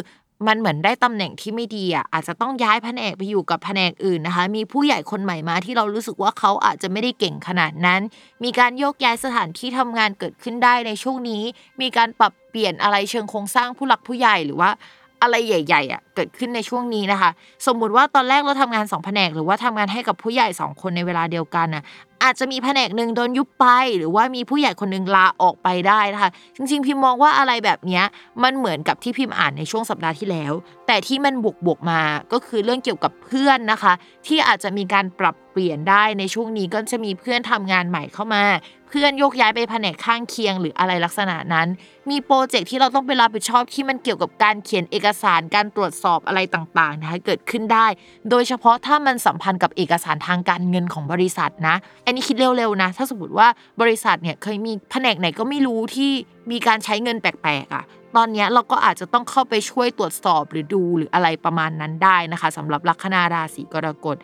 [0.46, 8.00] มันเหมือนได้ตำแหน่งที่ไม่ดีอะอาจจะต้องย้ายแผนกไปอยู่กับแผนกอื่นนะคะ มีผู้ใหญ่คนใหม่มาที่เรารู้สึกว่าเขาอาจจะไม่ได้เก่งขนาดนั้น
[8.44, 11.42] มีการโยกย้ายสถานที่ทำงานเกิดขึ้นได้ในช่วงนี้
[11.80, 14.70] มีการปรับเปลี่ยนอะไรเชิงโครงสร้างผู้หลักผู้ใหญ่หรือว่า
[15.22, 17.30] อะไรใหญ่ๆอะเกิดขึ้นในช่วงนี้นะคะ
[17.66, 21.84] สมมุติว่าตอนแรกเราทำงานสองแผนก หรือว่าทำงานให้กับผู้ใหญ่สองคนในเวลาเดียวกันน่ะ
[22.22, 23.66] อาจจะมีแผนกหนึ่งโดนยุบไป
[23.98, 28.02] หรือว่ามีผู้ใหญ่คนหนึ่งลาออกไปได้นะคะจริงๆพิมมองว่าอะไรแบบนี้
[28.42, 30.52] มันเหมือนกับที่พิมอ่านในช่วงสัปดาห์ที่แล้ว
[30.86, 32.02] แต่ที่มันบวกบวกๆมา
[32.32, 33.92] ก็คือเรื่องเกี่ยวกับเพื่อนนะคะ
[34.26, 38.44] ที่อาจจะมีการปรับเปลี่ยนได้ในช่วงนี้ก็จะมีเพื่อนทำงานใหม่เข้ามา
[38.88, 41.68] เพื่อนโยกย้ายไปแผนกข้างเคียงหรืออะไรลักษณะนั้น
[42.10, 47.86] มีโปรเจกต์ที่เราต้องไปรับผิดชอบที่มันเกี่ยวกับการเขียนเอกสารการตรวจสอบอะไรต่างๆนะคะเกิดขึ้นได้
[48.30, 51.76] โดยเฉพาะถ้ามันสัมพันธ์กับเอกสารทางการเงินของบริษัทนะ
[52.06, 53.48] อันนี้คิดเร็วๆนะ ถ้าสมมติว่า
[53.80, 56.10] บริษัทเนี่ยเคยมีแผนกไหนก็ไม่รู้ที่
[56.50, 57.84] มีการใช้เงินแปลกๆอะ
[58.16, 64.16] ตอนนี้เราก็อาจจะต้องเข้าไปช่วยตรวจสอบหรือดูหรืออะไรประมาณนั้นได้นะคะสำหรับลัคนาราศีกรกฎ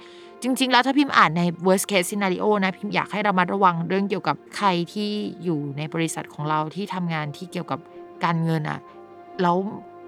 [0.42, 5.10] จริง ๆ แล้วถ้าพิมพ์อ่านใน worst case scenario นะพิมพ์อยากให้เรามาระวังเรื่องเกี่ยวกับใครที่
[5.44, 7.78] อยู่ในบริษัทของเราที่ทำงานที่เกี่ยวกับ
[8.24, 8.78] การเงินอะ
[9.42, 9.56] แล้ว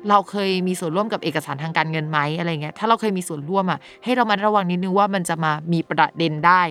[0.09, 6.63] เราเคยมีส่วนร่วมกับเอกสารทางการเงินไหมอะไรเงี้ย ถ้าเราเคยมีส่วนร่วมอะให้เรามาระวังนิดนึงว่ามันจะมามีประเด็นได้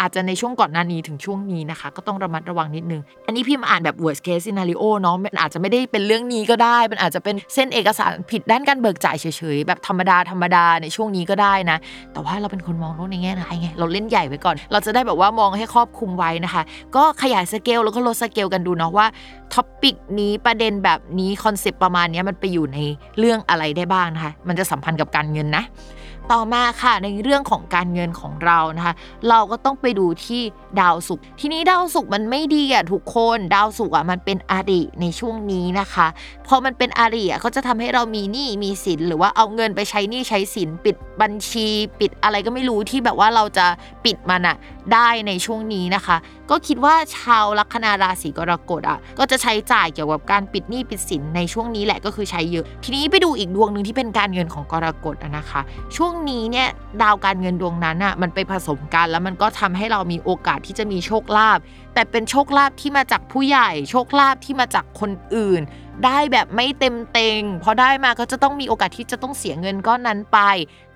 [0.00, 11.78] อาจจะในช่วงก่อนหน้านี้ถึงช่วงนี้นะคะ ก็ต้องระมัดระวังนิดนึง อันนี้พิมพ์อ่านแบบ worst case scenario เนาะมันอาจจะไม่ได้เป็นเรื่องนี้ก็ได้ มันอาจจะเป็นเส้นเอกสารผิดด้านการเบิกจ่ายเฉยๆ แบบธรรมดาธรรมดาในช่วงนี้ก็ได้นะ
[12.12, 16.62] แต่ว่าเราเป็นคนมองโลกในแง่ร้ายไง เราเล่นใหญ่ไว้ก่อน เราจะได้แบบว่ามองให้ครอบคลุมไว้นะคะ
[16.96, 19.06] ก็ขยายสเกลแล้วก็ลดสเกลกันดูเนาะว่า
[19.54, 22.78] topic นี้ประเด็นแบบนี้ concept ประมาณนี้มันไปอยู่ใน
[23.18, 25.64] เรื่องอะไรได้บ้างนะคะ มันจะสัมพันธ์กับการเงินนะ
[26.32, 28.94] ต่อมาค่ะในเรื่องของการเงินของเรานะคะ
[29.28, 30.42] เราก็ต้องไปดูที่
[30.80, 36.06] ดาวศุกร์ทีนี้ดาวศุกร์มันไม่ดีอะทุกคนดาวศุกร์อะมันเป็นอริในช่วงนี้นะคะ
[36.46, 41.68] พอมันเป็นอริอะก็จะทำให้เรามีหนี้มีสินหรือว่าเอาเงินไปใช้หนี้ใช้สินปิดบัญชี
[42.00, 43.66] ปิดอะไรก็ไม่รู้ที่แบบว่าเราจะ
[44.04, 44.56] ปิดมันอะ
[44.92, 46.16] ได้ในช่วงนี้นะคะ
[46.50, 55.60] ก็คิดว่าชาวลัคนาราศีกรกฎอะก็จะใช้จ่ายเกี่ยวกับการปิดหนี้ปิดสินในช่วงนี้แหละก็คือใช้เยอะ ทีนี้ไปดูอีกดวงหนึ่งที่เป็นการเงินของกรกฎนะคะ
[55.96, 56.68] ช่วงนี้เนี่ย
[57.02, 61.58] ดาวการเงินดวงนั้นอะมันไปผสมกันแล้วมันก็ทำให้เรามีโอกาสที่จะมีโชคลาภ
[61.94, 65.60] แต่เป็นโชคลาภที่มาจากผู้ใหญ่ โชคลาภที่มาจากคนอื่น
[66.04, 70.38] ได้แบบไม่เต็มเต็งพอได้มาก็จะต้องมีโอกาสที่จะต้องเสียเงินก้อนนั้นไป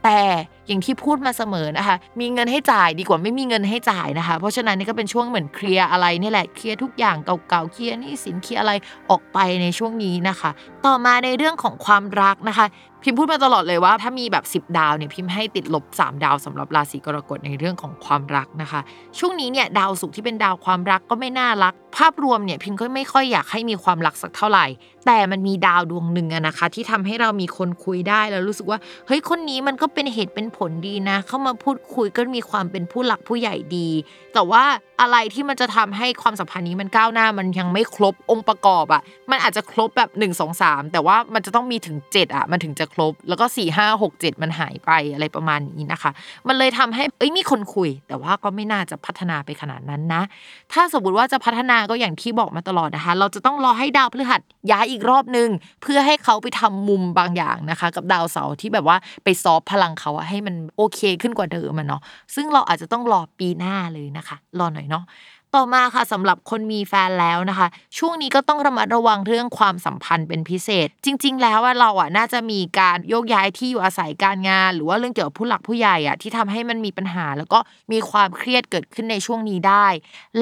[0.04, 0.20] แต่
[0.66, 8.72] อย่างที่พูดมาเสมอนะคะ มีเงินให้จ่ายดีกว่าไม่มีเงินให้จ่ายนะคะ เพราะฉะนั้นนี่ก็เป็นช่วงเหมือนเคลียร์อะไรนี่แหละเคลียร์ทุกอย่างเก่าๆเคลียร์นี่สินเคลียร์อะไร
[9.10, 10.50] ออกไปในช่วงนี้นะคะ
[10.86, 12.66] ต่อมาในเรื่องของความรักนะคะ
[13.02, 18.80] พิมพ์พูดมาตลอดเลยว่า ถ้ามีแบบ 10 ดาวเนี่ยพิมพ์ให้ติดลบ 3 ดาวสำหรับราศีกรกฎในเรื่องของความรักนะคะ
[19.18, 24.66] ช่วงนี้เนี่ยดาวศุกร์ที่เป็นดาวความรักก็ไม่น่ารักภาพรวมเนี่ยพิมก็ไม่ค่อยอยากให้มีความรักสักเท่าไหร่
[25.06, 33.88] แต่มันมีดาวดวงหนึ่งอะนะคะ ที่ทำให้เรามีคนคุยได้แล้วรู้สึกว่าเฮ้ยคนนี้มันก็เป็นเหตุเป็นผลดีนะ เข้ามาพูดคุยก็มีความเป็นผู้หลักผู้ใหญ่ดี
[34.34, 34.64] แต่ว่า
[35.00, 46.10] อะไรที่มันจะทำให้ความสัมพันธ์นี้มันก้าวหน้ามันยังไม่ครบองค์ประกอบอะมันอาจจะครบแบบ 1 2 3 แต่ว่ามันจะต้องมีถึง 7อะมันถึงจะครบ แล้วก็ 4 5 6 7 มันหายไปอะไรประมาณนี้นะคะ
[46.48, 50.22] มันเลยทำให้เอ้ยมีคนคุย แต่ว่าก็ไม่น่าจะพัฒนาไปขนาดนั้นนะ
[50.72, 54.40] ถ้าสมมติว่าจะพัฒนาก็อย่างที่บอกมาตลอดนะคะ เราจะต้องรอให้ดาวพฤหัส
[54.70, 55.48] ย้ายอีกรอบนึง
[55.82, 62.02] เพื่อให้เขาไปทำมุมบางอย่างนะคะ กับดาวเสาร์ที่แบบว่าไปซอฟพลังเขาให้มันโอเคขึ้นกว่าเดิมมันเนาะ
[62.34, 65.04] ซึ่งเราอาจจะต้องรอปีหน้าเลยนะคะ รอหน่อยเนาะ
[65.56, 67.66] ต่อมาค่ะสำหรับคนมีแฟนแล้วนะคะ
[67.98, 77.58] ช่วงนี้ก็ต้องระมัดระวังเรื่องความสัมพันธ์เป็นพิเศษ จริง ๆ แล้วว่าเราอะน่าจะมีการโยกย้ายที่อยู่อาศัยการงาน หรือว่าเรื่องเกี่ยวกับผู้หลักผู้ใหญ่อะที่ทำให้มันมีปัญหา แล้วก็
[77.92, 79.86] มีความเครียดเกิดขึ้นในช่วงนี้ได้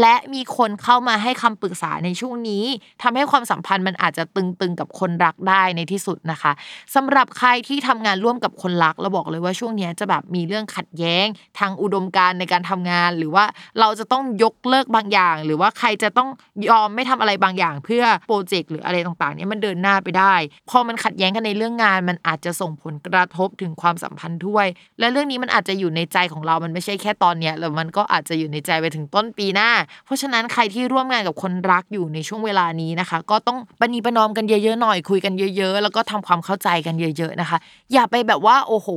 [0.00, 2.64] และมีคนเข้ามาให้คำปรึกษาในช่วงนี้
[3.02, 6.52] ทำให้ความสัมพันธ์มันอาจจะตึงๆกับคนรักได้ในที่สุดนะคะ
[6.94, 11.26] สำหรับใครที่ทำงานร่วมกับคนรักเราบอกเลยว่าช่วงนี้จะแบบมีเรื่องขัดแย้ง
[11.58, 13.44] ทางอุดมการณ์ในการทำงาน หรือว่า
[13.80, 16.28] เราจะต้องยกเลิกบบางอย่าง หรือว่าใครจะต้อง
[16.70, 20.34] ยอมไม่ทำอะไรบางอย่าง เพื่อโปรเจกต์หรืออะไรต่างๆเนี่ยมันเดินหน้าไปได้
[20.70, 24.66] พอมันขัดแย้งกันในเรื่องงาน มันอาจจะส่งผลกระทบถึงความสัมพันธ์ด้วย
[24.98, 29.70] และเรื่องนี้มันอาจจะอยู่ในใจของเรา มันไม่ใช่แค่ตอนเนี้ยแล้วมันก็อาจจะอยู่ในใจไปถึงต้นปีหน้า
[30.04, 37.58] เพราะฉะนั้นใครที่ร่วมงานกับคนรักอยู่ในช่วงเวลานี้นะคะ ก็ต้องปณีประนอมกันเยอะๆหน่อยคุยกันเยอะ ๆ แล้วก็ทำความเข้าใจกันเยอะ ๆนะคะ
[37.92, 38.88] อย่าไปแบบว่าโอ้โห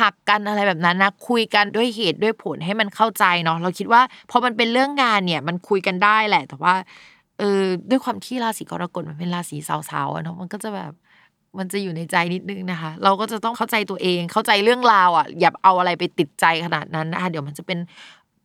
[0.00, 6.74] หักกันอะไรแบบนั้นนะคุยกันด้วยเหตุด้วยผลให้มันเข้าใจเนาะเราคิดว่าพอมันเป็นเรื่องงานเนี่ยมันคุยกันได้แหละ แต่ว่า
[7.36, 7.44] เออ
[7.90, 10.92] ด้วยความที่ราศีกรกฎมันเป็นราศีสาวๆเนาะมันก็จะแบบ
[11.58, 17.78] มันจะอยู่ในใจนิดนึงนะคะ เราก็จะต้องเข้าใจตัวเองเข้าใจเรื่องราวอะอย่าเอาอะไรไปติดใจขนาดนั้นนะคะเดี๋ยวมันจะเป็น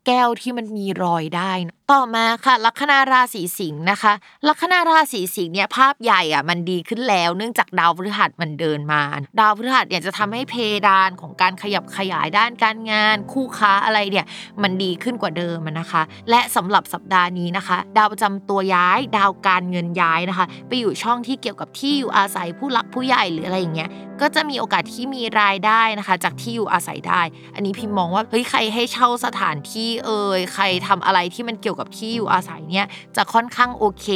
[0.08, 1.52] แก้วที่มันมีรอยได้
[1.94, 4.14] ต่อมาค่ะ ลัคนาราศีสิงห์นะคะ
[4.48, 9.02] ลัคนาราศีสิงห์เนี่ยภาพใหญ่อะมันดีขึ้นแล้ว เนื่องจากดาวพฤหัสมันเดินมา
[9.40, 10.56] ดาวพฤหัสเนี่ยจะทำให้เพ
[10.88, 14.26] ดานของการขยับขยายด้านการงาน คู่ค้าอะไรเนี่ย
[14.62, 23.90] มันดีขึ้นกว่าเดิมนะคะ และสำหรับสัปดาห์นี้นะคะ ดาวประจำตัวย้าย ดาวการเงินย้ายนะคะ ไปอยู่ช่องที่เกี่ยวกับที่อยู่อาศัยผู้หลักผู้ใหญ่หรืออะไรอย่างเงี้ย
[24.22, 27.22] ก็จะมีโอกาสที่มีรายได้นะคะ จากที่อยู่อาศัยได้
[27.56, 34.08] อันนี้พิมมองว่าเฮ้ยใครให้เช่าสถานที่เอ่ยใครทำอะไรที่มันเกี่ยวกับที่อยู่อาศัยเนี่ยจะค่อนข้างโอเค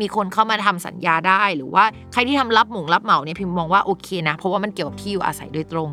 [0.00, 5.88] มีคนเข้ามาทำสัญญาได้ หรือว่าใครที่ทำรับหมุงรับเหมาเนี่ยพิมพ์มองว่าโอเคนะ เพราะว่ามันเกี่ยวกับที่อยู่อาศัยโดยตรง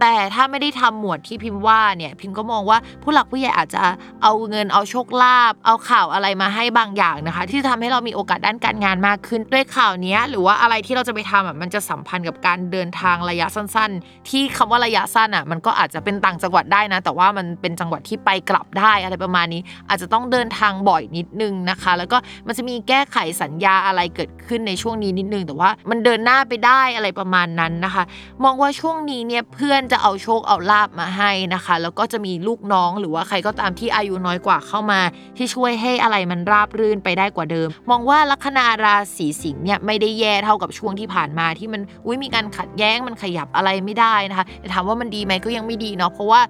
[0.00, 3.82] แต่ถ้าไม่ได้ทำหมวดที่พิมพ์ว่าเนี่ยพิมพ์ก็มองว่าผู้หลักผู้ใหญ่อาจจะ
[4.22, 22.16] เอาเงินเอาโชคลาภเอาข่าวอะไรมาให้บางอย่างนะคะ ที่จะทำให้เรามีโอกาสด้านการงานมากขึ้นด้วยข่าวนี้หรือว่าอะไรที่เราจะไปทำอะมันจะสัมพันธ์กับการเดินทางระยะสั้น ๆ ที่คำว่าระยะสั้นอะมันก็อาจจะเป็นต่างจังหวัดได้นะ แต่ว่ามันเป็นจังหวัดที่ไปกลับได้อะไรประมาณนี้ อาจจะต้องเดินทางบ่อยนิดนึงนะคะ แล้วก็
[22.46, 28.04] มันจะมีแก้ไขสัญญาอะไรเกิดขึ้นในช่วงนี้นิดนึง แต่ว่ามันเดินหน้าไปได้อะไรประมาณนั้นนะคะ
[28.44, 35.00] มองว่าช่วงนี้เนี่ยเพื่อนจะเอาโชคเอาลาบมาให้นะคะ แล้วก็จะมีลูกน้องหรือว่าใครก็ตามที่อายุน้อยกว่าเข้ามา
[35.36, 46.40] ที่ช่วยให้อะไรมันราบรื่นไปได้กว่าเดิม มองว่าลัคนาราศีสิงห์เนี่ยไม่ได้แย่เท่ากับช่วงที่ผ่านมาที่มันอุ้ยมีการขัดแย้งมันขยับอะไรไม่ได้นะคะแต่ถามว่ามันดีไหมก็ยังไม่ดีเนาะเพราะว่า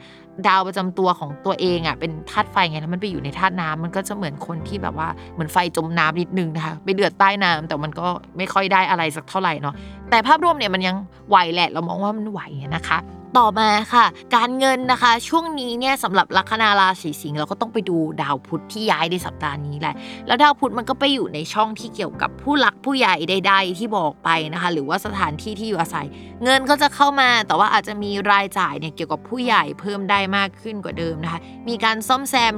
[0.47, 9.75] ดาวประจำตัวของตัวเองอะเป็นธาตุไฟไงแล้วมันไปอยู่ในธาตุน้ำมันก็จะเหมือนคนที่แบบว่าเหมือนไฟจมน้ำนิดนึงนะคะไปเดือดใต้น้ำแต่มันก็ไม่ค่อยได้อะไรสักเท่าไหร่เนาะ
[10.11, 10.97] แต่ภาพรวมเนี่ยมันยัง
[11.29, 12.41] ไหวแหละ เรามองว่ามันไหว
[12.77, 12.99] นะคะ
[13.39, 19.95] ต่อมาค่ะ การเงินนะคะ ช่วงนี้เนี่ยสำหรับลัคนาราศีสิงห์เราก็ต้องไปดูดาวพุธที่ย้ายในสัปดาห์นี้แหละ
[20.27, 26.07] แล้วดาวพุธมันก็ไปอยู่ในช่องที่เกี่ยวกับผู้หลักผู้ใหญ่ใดๆที่บอกไปนะคะ หรือว่าสถานที่ที่อยู่อาศัย
[26.43, 32.55] เงินก็จะเข้ามา แต่ว่าอาจจะมีรายจ่ายเนี่ยเกี่ยวกับผู้ใหญ่เพิ่มได้มากขึ้นกว่าเดิมนะคะ มีการซ่อมแซม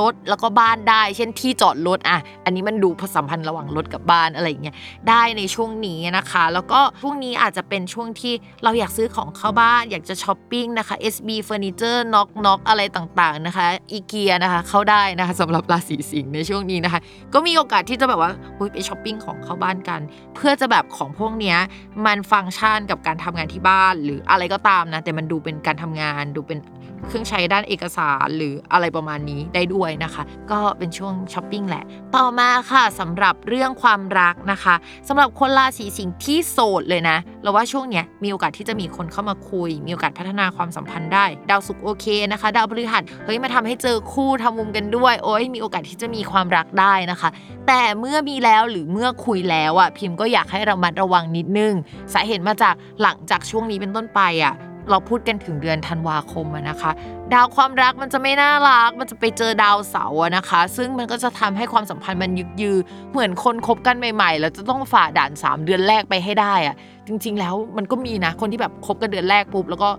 [0.00, 4.76] รถแล้วก็บ้านได้ เช่นที่จอดรถอะ อันนี้มันดูผสัมพันธ์ระหว่างรถกับบ้านอะไรอย่างเงี้ย
[5.08, 17.00] ได้ในช่วงนี้นะคะ แล้วก็ช่วงนี้อาจจะเป็นช่วงที่เราอยากซื้อของเข้าบ้าน อยากจะช้อปปิ้งนะคะ SB Furniture Knock Knock อะไรต่างๆนะคะอีเกียนะคะเข้าได้นะคะสำหรับราศีสิงห์ในช่วงนี้นะคะ
[17.34, 18.32] ก็มีโอกาสที่จะแบบว่า
[18.72, 20.00] ไปช้อปปิ้งของเข้าบ้านกัน
[20.34, 21.58] เพื่อจะแบบของพวกเนี้ย
[22.06, 26.58] มันฟังก์ชันกับการทำงานที่บ้านหรืออะไรก็ตามนะแต่มันดูเป็นการทำงานดูเป็น
[27.06, 31.84] เครื่องใช้ด้านเอกสารหรืออะไรประมาณนี้ได้ด้วยนะคะ ก็เป็นช่วงช้อปปิ้งแหละ
[32.16, 34.74] ต่อมาค่ะสำหรับเรื่องความรักนะคะ
[35.08, 47.28] สำหรับคนราศีสิงห์ที่โสดเลยนะเราว่าช่วงเนี้ยมีโอกาสที่จะมีคนเข้ามาคุย มีโอกาสพัฒนาความสัมพันธ์ได้ ดาวศุกร์โอเคนะคะ ดาวพฤหัสเฮ้ยมาทำให้เจอคู่ทำมุมกันด้วยโอ้ยมีโอกาสที่จะมีความรักได้นะคะ
[47.66, 51.74] แต่เมื่อมีแล้วหรือเมื่อคุยแล้วอะพิมพ์ก็อยากให้เรามัดระวังนิดนึง
[52.14, 54.54] สาเหตุมาจากหลังจากช่วงนี้เป็นต้นไปอะ
[54.90, 56.90] เราพูดกันถึงเดือนธันวาคมนะคะ
[57.32, 62.76] ดาวความรักมันจะไม่น่ารัก มันจะไปเจอดาวเสาร์นะคะ ซึ่งมันก็จะทำให้ความสัมพันธ์มันยึกยือ
[63.10, 69.90] เหมือนคนคบกันใหม่ๆ แล้วจะต้องฝ่าด่าน 3 เดือนแรกไปให้ได้อะจริง ๆ แล้วมันก็มีนะคนที่แบบคบกันเดือนแรกปุ๊บแล้วก็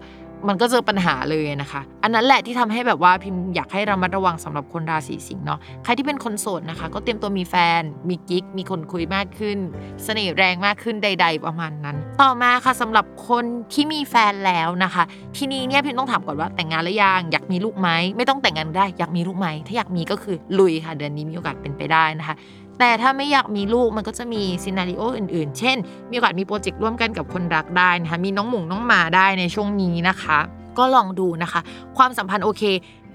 [0.47, 9.57] มันก็เจอปัญหาเลยนะคะ อันนั้นแหละที่ทำให้แบบว่าพิมพ์อยากให้เรามาระวังสำหรับคนราศีสิงห์เนาะใครที่เป็นคนโสดนะคะ ก็เตรียมตัวมีแฟน มีกิ๊กมีคนคุยมากขึ้น
[10.03, 15.03] เสน่ห์แรงมากขึ้นใด ๆ ประมาณนั้น ต่อมาค่ะสำหรับคนที่มีแฟนแล้วนะคะ
[15.37, 22.35] ทีนี้เนี่ยพิมพ์ต้องถามก่อนว่าแต่งงานหรือยังอยากมีลูกไหมไม่ต้องแต่งงานได้อยากมีลูกไหมถ้าอยากมีก็คือลุยค่ะ เดือนนี้มีโอกาสเป็นไปได้นะคะ
[22.79, 25.77] แต่ถ้าไม่อยากมีลูกมันก็จะมีซีนารีโออื่นๆ เช่น
[26.09, 30.37] มีโอกาสมีโปรเจกต์ร่วมกันกับคนรักได้นะคะ มีน้องหมูน้องหมาได้ในช่วงนี้นะคะ
[30.77, 31.61] ก็ลองดูนะคะ
[31.97, 32.63] ความสัมพันธ์โอเค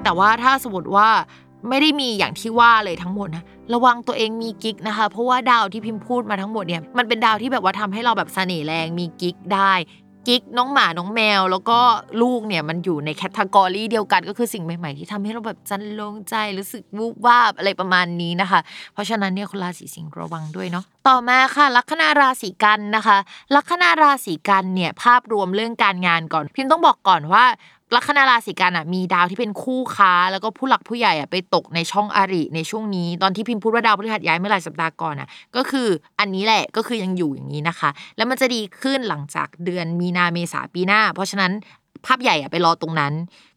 [0.02, 1.08] แต่ว่าถ้าสมมติว่า
[1.68, 3.44] ไม่ได้มีอย่างที่ว่าเลยทั้งหมดนะ
[3.74, 9.72] ระวังตัวเองมีกิ๊กนะคะ เพราะว่าดาวที่พิมพ์พูดมาทั้งหมดเนี่ยมันเป็นดาวที่แบบว่าทำให้เราแบบเสน่ห์แรงมีกิ๊กได้
[10.26, 11.78] กิ๊กน้องหมาน้องแมว แล้วก็
[12.22, 18.60] ลูกเนี่ยมันอยู่ในแคตตากรีเดียวกันก็คือสิ่งใหม่ๆ ที่ทำให้เราแบบจันลงใจรู้สึกวูบวาบอะไรประมาณนี้นะคะ
[18.94, 23.16] เพราะฉะนั้นเนี่ยคนราศีสิงห์ระวังด้วยเนาะต่อมาค่ะ ลัคนาราศีกันนะคะ
[23.54, 27.44] ลัคนาราศีกันเนี่ยภาพรวมเรื่องการงานก่อน พิมพ์ต้องบอกก่อนว่า
[27.94, 35.88] ลัคนาราศีกันอะมีดาวที่เป็นคู่ค้า แล้วก็ผู้หลักผู้ใหญ่อะไปตกในช่องอริในช่วงนี้ ตอนที่พิมพ์พูดว่าดาวพฤหัสย้ายเมื่อหลายสัปดาห์ก่อนอะก็คือ
[36.20, 41.52] อันนี้แหละก็คือยังอยู่อย่างนี้นะคะ แล้วมันจะดีขึ้นหลังจากเดือนมีนาเมษาปีหน้า เพราะฉะนั้น
[42.06, 43.12] ภาพใหญ่อะไปรอตรงนั้น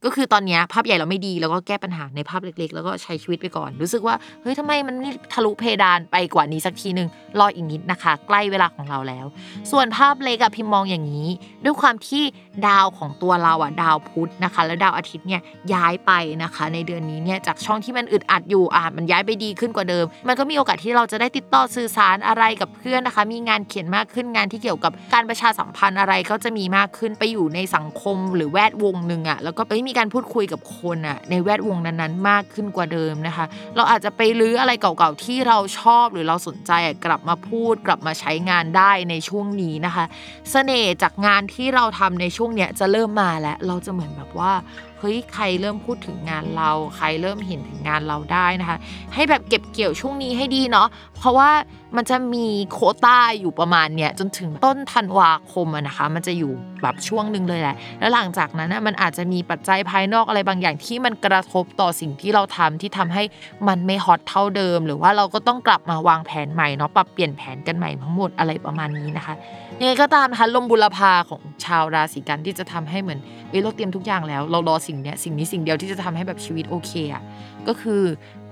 [0.06, 7.08] ก็คือตอนนี้ภาพใหญ่เราไม่ดีแล้วก็แก้ปัญหาในภาพเล็ก ๆ แล้วก็ใช้ชีวิตไปก่อน รู้สึกว่าเฮ้ยทำไมมันไม่ทะลุเพดานไปกว่านี้สักทีหนึ่ง
[7.40, 9.26] รออีกนิดนะคะ ใกล้เวลาของเราแล้ว
[9.72, 11.28] ส่วนภาพเล็กอะพิมมองอย่างนี้
[11.64, 12.24] ด้วยความที่
[12.68, 15.42] ดาวของตัวเราอะดาวพุธนะคะ แล้วดาวอาทิตย์เนี่ย
[15.74, 16.12] ย้ายไป
[16.44, 40.06] นะคะ ในเดือนนี้เนี่ยจากช่องที่มันอึดอัดอยู่อะมันย้ายไปดีขึ้นกว่าเดิม มันก็มีโอกาสที่เราจะได้ติดต่อสื่อสารอะไรกับเพื่อนนะคะ มีงานเขียนมากขึ้นงานที่เกี่ยวกับการประชาสัมพันธ์อะไรก็จะมีมากขึ้นไปอยู่ในสังคมหรือแวดวงหนึ่งอะแล้วก็ไปมีการพูดคุยกับคนอะในแวดวงนั้นๆ มากขึ้นกว่าเดิมนะคะ เราอาจจะไปรื้ออะไรเก่าๆที่เราชอบหรือเราสนใจอะกลับมาพูด กลับมาใช้งานได้ในช่วงนี้นะคะ
[40.52, 44.54] เสน่ห์จากงานที่เราทำในช่วงเนี้ยจะเริ่มมาแล้วเราจะเหมือนแบบว่า
[45.00, 48.78] เฮ้ยใครเริ่มพูดถึงงานเรา ใครเริ่มเห็นถึงงานเราได้นะคะ
[49.14, 51.52] ให้แบบเก็บเกี่ยวช่วงนี้ให้ดีเนาะเพราะว่า
[51.98, 56.52] มันจะมีโคต้าอยู่ประมาณเนี้ยจนถึงต้นธันวาคมอะนะคะ มันจะอยู่
[56.82, 63.24] แบบช่วงหนึ่งเลยแหละ แล้วหลังจากนั้นนะมันอาจจะมีปัจจัยภายนอกอะไรบางอย่างที่มันกระทบต่อสิ่งที่เราทำที่ทำให้
[63.68, 69.36] มันไม่ฮอตเท่าเดิม หรือว่าเราก็ต้องกลับมาวางแผนใหม่เนาะปรับเปลี่ยนแผนกันใหม่ทั้งหมดอะไรประมาณนี้นะคะ
[69.80, 77.24] ยังไงก็ตามนะคะลมบุรพาของชาวราศีกันที่จะทำให้เหมือนเอ้ยเราเตรียมทุกอย่างแล้ว เรารอสิ่งเนี้ยสิ่งนี้สิ่งเดียวที่จะทำให้แบบชีวิตโอเคอะ
[77.68, 78.02] ก็คือ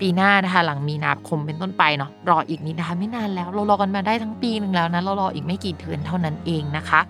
[0.02, 7.00] ปีหน้านะคะ หลังมีนาคมเป็นต้นไปเนาะรออีกนิดนะคะไม่นานแล้วเรารอกันมาได้ทั้งปีหนึ่งแล้วนะเรารออีกไม่กี่เดือนเท่านั้นเองนะคะ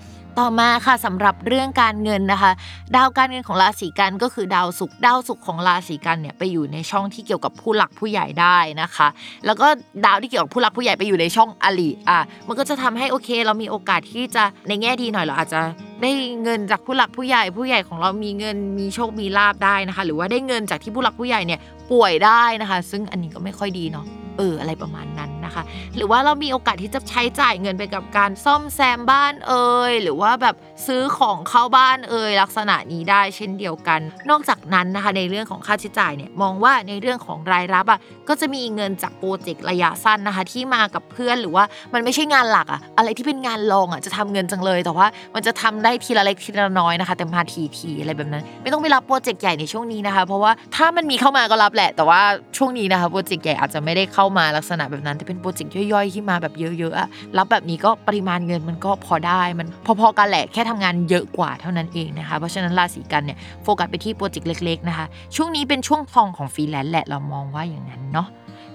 [0.41, 2.51] ต่อมาค่ะสำหรับเรื่องการเงินนะคะ
[2.97, 9.09] ดาวการเงินของราศีกันก็คือดาวศุกร์ดาวศุกร์ของราศีกันเนี่ยไปอยู่ในช่องที่เกี่ยวกับผู้หลักผู้ใหญ่ได้นะคะ
[9.47, 9.67] แล้วก็
[10.05, 12.19] ดาวที่เกี่ยวกับผู้หลักผู้ใหญ่ไปอยู่ในช่องอลิอะ
[12.49, 15.61] มันก็จะทำให้โอเค เรามีโอกาสที่จะในแง่ดีหน่อยเราอาจจะ
[16.03, 16.11] ได้
[16.43, 21.61] เงินจากผู้หลักผู้ใหญ่ ผู้ใหญ่ของเรามีเงินมีโชคมีลาบได้นะคะ หรือว่าได้เงินจากที่ผู้หลักผู้ใหญ่เนี่ย
[21.93, 24.07] ป่วยได้นะคะ ซึ่งอันนี้ก็ไม่ค่อยดีเนาะ
[24.39, 25.65] เอออะไรประมาณนั้น นะคะ
[25.97, 30.55] หรือว่าเรามีโอกาสที่จะใช้จ่ายเงินไปกับการซ่อมแซมบ้านเอ่ยหรือว่าแบบ
[30.87, 52.21] ซื้อของเข้าบ้านเอ่ยลักษณะนี้ได้เช่นเดียวกัน นอกจากนั้นนะคะในเรื่องของค่าใช้จ่ายเนี่ยมองว่าในเรื่องของรายรับอะก็จะมีเงินจากโปรเจกต์ระยะสั้นนะคะที่มากับเพื่อนหรือว่ามันไม่ใช่งานหลักอะอะไรที่เป็นงานรองอะจะทำเงินจังเลย แต่ว่ามันจะทำได้ทีละเล็กทีละน้อยนะคะแต่มาถี่ๆอะไรแบบนั้น ไม่ต้องไปรับโปรเจกต์ใหญ่ในช่วงนี้นะคะ เพราะว่าถ้ามันมีเข้ามาก็รับแหละ แต่ว่า
[52.57, 59.69] ช่วงนี้นะคะโปรเจกต์ใหญ่อาจจะไม่ได้เข้ามาลักษณะแบบนั้นแต่เป็นโปรเจกต์ย่อยๆที่มาแบบเยอะๆอะรับแบบนี้ก็ปริมาณเงินมันก็พอได้มัน
[60.01, 68.29] พอๆกันแหละแค่ทำงานเยอะกว่าเท่านั้นเองนะคะเพราะฉะนั้นราศีกันย์เนี่ยโฟกัสไปที่โปรเจกต์เล็กๆนะคะช่วงนี้เป็นช่วงทองของฟรีแลนซ์แหละเรามองว่าอย่างนั้นเนาะ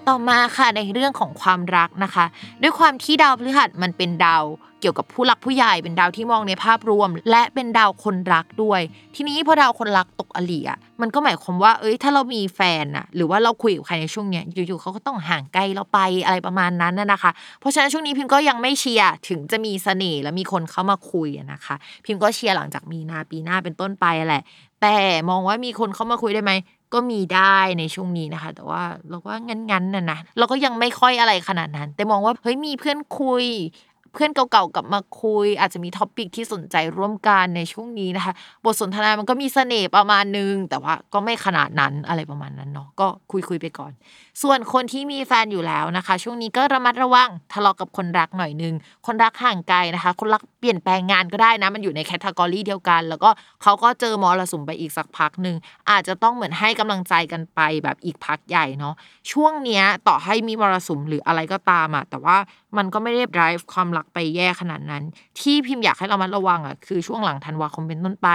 [0.08, 2.26] ต่อมาค่ะในเรื่องของความรักนะคะ
[2.62, 4.44] ด้วยความที่ดาวพฤหัสมันเป็นดาว
[4.82, 8.82] เกี่ยวกับผู้หลักผู้ใหญ่เป็นดาวที่มองในภาพรวม และเป็นดาวคนรักด้วย
[9.16, 24.44] ทีนี้พอดาวคนรักตกอริอะมันก็หมายความว่าเอ้ยถ้าเรามีแฟนอะหรือว่าเราคุยกับใครในช่วงเนี้ยอยู่ๆเขาก็ต้องห่างไกลเราไปอะไรประมาณนั้นน่ะนะคะ เพราะฉะนั้นช่วงนี้พิมก็ยังไม่เชียร์ถึงจะมีเสน่ห์และมีคนเข้ามาคุยนะคะ พิมก็เชียร์หลังจากมีนาปีหน้าเป็นต้นไปแหละ
[24.82, 24.96] แต่
[25.30, 26.52] มองว่ามีคนเข้ามาคุยได้ไหม
[26.94, 33.46] ก็มีได้ในช่วงนี้นะคะ แต่ว่าเราว่างั้นๆน่ะนะเราก็ยังไม่ค่อยอะไรขนาดนั้น แต่มองว่าเฮ้ยมีเพื่อนคุย
[34.14, 38.34] เพื่อนเก่าๆกลับมาคุย อาจจะมี topic ที่สนใจร่วมกันในช่วงนี้นะคะ
[38.66, 43.92] บทสนทนามันก็มีเสน่ห์ประมาณนึง แต่ว่าก็ไม่ขนาดนั้นอะไรประมาณนั้นเนาะก็คุยๆไปก่อน
[44.42, 48.74] ส่วนคนที่มีแฟนอยู่แล้วนะคะ ช่วงนี้ก็ระมัดระวังทะเลาะกับคนรักหน่อยนึง
[49.08, 53.30] คนรักห่างไกลนะคะ คนรักเปลี่ยนแปลงงานก็ได้นะ มันอยู่ในแคตตากรีเดียวกัน แล้วก็
[53.64, 55.56] เขาก็เจอมรสุมไปอีกสักพักหนึ่ง
[55.90, 58.94] อาจจะต้องเหมือนให้กำลังใจกันไปแบบอีกพักใหญ่เนาะ
[59.32, 62.38] ช่วงเนี้ยต่อให้มีมรสุมหรืออะไรก็ตามอะแต่ว่า
[62.78, 65.04] มันก็ไม่ได้ drive ความรักไปแย่ขนาดนั้น
[65.40, 68.28] ที่พิมพ์อยากให้เรามัดระวังอะคือช่วงหลังธันวาคมเป็นต้นไป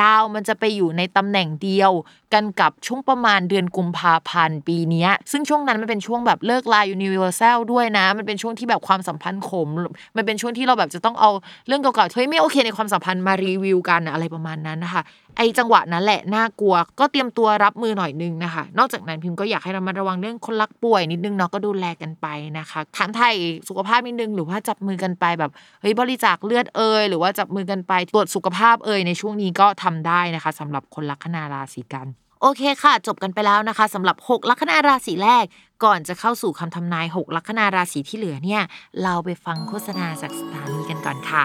[0.00, 1.92] ดาวมันจะไปอยู่ในตำแหน่งเดียว
[2.34, 9.68] กันกับช่วงประมาณเดือนกุมภาพันธ์ปีนี้ซึ่งช่วงนั้นมันเป็นช่วงแบบเลิกลายูนิเวอร์แซลด้วยนะ มันเป็นช่วงที่แบบความสัมพันธ์ขม
[10.16, 11.30] มันเป็นช่วงที่เราแบบจะต้องเอา
[11.66, 15.02] เรื่องเก่าๆเฮ้ยไม่โอเคในความสัมพันธ์มารีวิวกันอะไรประมาณนั้นนะคะ
[15.38, 22.26] ไอจังหวะนั้นแหละน่ากลัว ก็เตรียมตัวรับมือหน่อยนึงนะคะ นอกจากนั้นพิมพ์ก็อยากให้เรามาระวังเรื่องคนรักป่วยนิดนึงเนาะก็ดูแลกันไป
[22.58, 23.34] นะคะถามไทย
[23.68, 32.06] สุขภาพนิดนึงหรือว่าจับมือกันไปแบบเฮ้ยบริจาคเลือดเอยหรือว่าจับมือกันไปตรวจสุขภาพเอยในช่วงนี้ก็ทำได้นะคะสำหรับคนลัคนาราศีกัน
[32.42, 35.44] โอเคค่ะ จบกันไปแล้วนะคะสำหรับ 6 ลัคนาราศีแรก
[35.84, 38.62] ก่อนจะเข้าสู่คำทำนาย 6 ลัคนาราศีที่เหลือเนี่ย
[39.02, 41.44] เราไปฟังโฆษณาจากสถานีกันก่อนค่ะ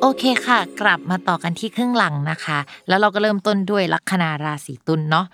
[0.00, 5.26] โอเคค่ะ กลับมาต่อกันที่ครึ่งหลังนะคะ แล้วเราก็เริ่มต้นด้วยลัคนาราศีตุลเนาะ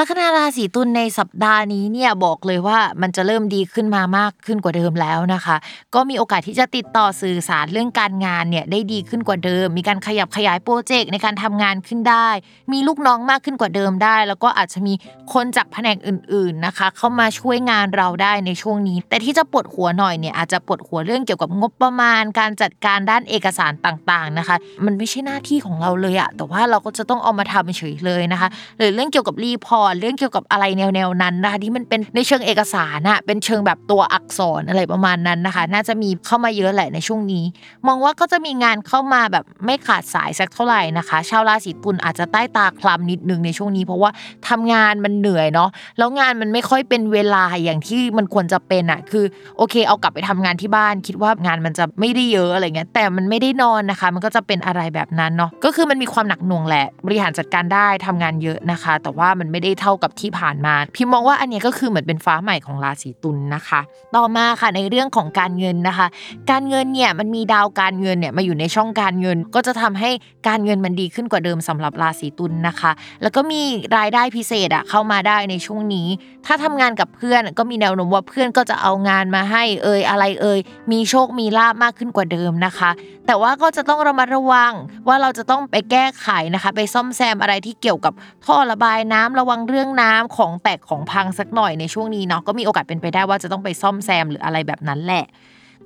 [0.00, 5.56] ลัคนาราศีตุลในสัปดาห์นี้เนี่ยบอกเลยว่ามันจะเริ่มดีขึ้นมามากขึ้นกว่าเดิมแล้วนะคะ
[5.94, 12.28] ก็มีโอกาสที่จะติดต่อสื่อสารเรื่องการงานเนี่ยได้ดีขึ้นกว่าเดิม มีการขยับขยายโปรเจกต์ในการทำงานขึ้นได้
[12.72, 14.94] มีลูกน้องมากขึ้นกว่าเดิมได้ แล้วก็อาจจะมี
[15.32, 37.44] คนจากแผนกอื่น ๆนะคะ เข้ามาช่วยงานเราได้ในช่วงนี้ แต่ที่จะปวดหัวหน่อยเนี่ยอาจจะปวดหัวเรื่องเกี่ยวกับงบประมาณ การจัดการด้านเอกสารต่าง ๆนะคะ มันไม่ใช่หน้าที่ของเราเลยอะแต่ว่าเราก็จะต้องเอามาทำเฉยเลยนะคะหรือเรื่องเกี่ยวกับ report เรื่องเกี่ยวกับอะไรแนวๆนั้นนะคะที่มันเป็นในเชิงเอกสารอะเป็นเชิงแบบตัวอักษรอะไรประมาณนั้นนะคะ น่าจะมีเข้ามาเยอะแหละในช่วงนี้
[37.86, 44.10] มองว่าก็จะมีงานเข้ามาแบบไม่ขาดสายสักเท่าไหร่นะคะ ชาวราศีตุลอาจจะใต้ตาคล้ำนิดนึงในช่วงนี้ เพราะว่า
[44.48, 45.68] ทำงานมันเหนื่อยเนาะ
[45.98, 49.24] แล้วงานมันไม่ค่อยเป็นเวลาอย่างที่มันควรจะเป็นอะคือ
[49.56, 63.80] โอเค เอากลับไปทำงานที่บ้าน คิดว่างานมันจะไม่ได้เยอะอะไรเงี้ยแต่มันไม่ได้นอนนะคะ มันก็จะเป็นอะไรแบบนั้นเนาะก็คือมันมีความหนักหน่วงแหละ บริหารจัดการได้ทำงานเยอะนะคะ แต่ว่ามันไม่ได้เท่ากับที่ผ่านมา พิมมองว่าอันนี้ก็คือเหมือนเป็นฟ้าใหม่ของราศีตุลนะคะ
[64.16, 66.06] ต่อมาค่ะในเรื่องของการเงินนะคะ
[66.50, 70.10] การเงินเนี่ยมันมีดาวการเงินเนี่ยมาอยู่ในช่องการเงิน ก็จะทำให้
[70.48, 72.90] การเงินมันดีขึ้นกว่าเดิมสำหรับราศีตุลนะคะ
[73.22, 73.60] แล้วก็มี
[73.96, 76.08] รายได้พิเศษอะเข้ามาได้ในช่วงนี้
[76.46, 80.60] ถ้าทำงานกับเพื่อนก็มีแนวโน้มว่าเพื่อนก็จะเอางานมาให้เอ่ยอะไรเอ่ย
[80.92, 82.90] มีโชคมีลาบมากขึ้นกว่าเดิมนะคะ
[83.26, 84.72] แต่ว่าก็จะต้องระมัดระวัง
[85.08, 88.12] ว่าเราจะต้องไปแก้ไขนะคะ ไปซ่อมแซมอะไรที่เกี่ยวกับ
[88.46, 95.24] ท่อระบายน้ำระวังเรื่องน้ำของแตกของพังสักหน่อยในช่วงนี้เนาะก็มีโอกาสเป็นไปได้ว่าจะต้องไปซ่อมแซมหรืออะไรแบบนั้นแหละ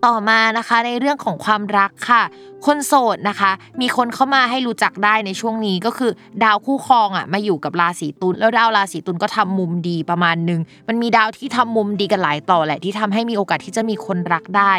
[0.05, 2.23] ต่อมานะคะในเรื่องของความรักค่ะ
[2.67, 6.11] คนโสดนะคะ มีคนเข้ามาให้รู้จักได้ในช่วงนี้ก็คือ
[6.45, 14.75] ดาวคู่ครองอะมาอยู่กับราศีตุลแล้วดาวราศีตุลก็ทำมุมดีประมาณหนึง มันมีดาวที่ทำมุมดีกันหลายต่อแหละที่ทำให้มีโอกาสที่จะมีคนรักได้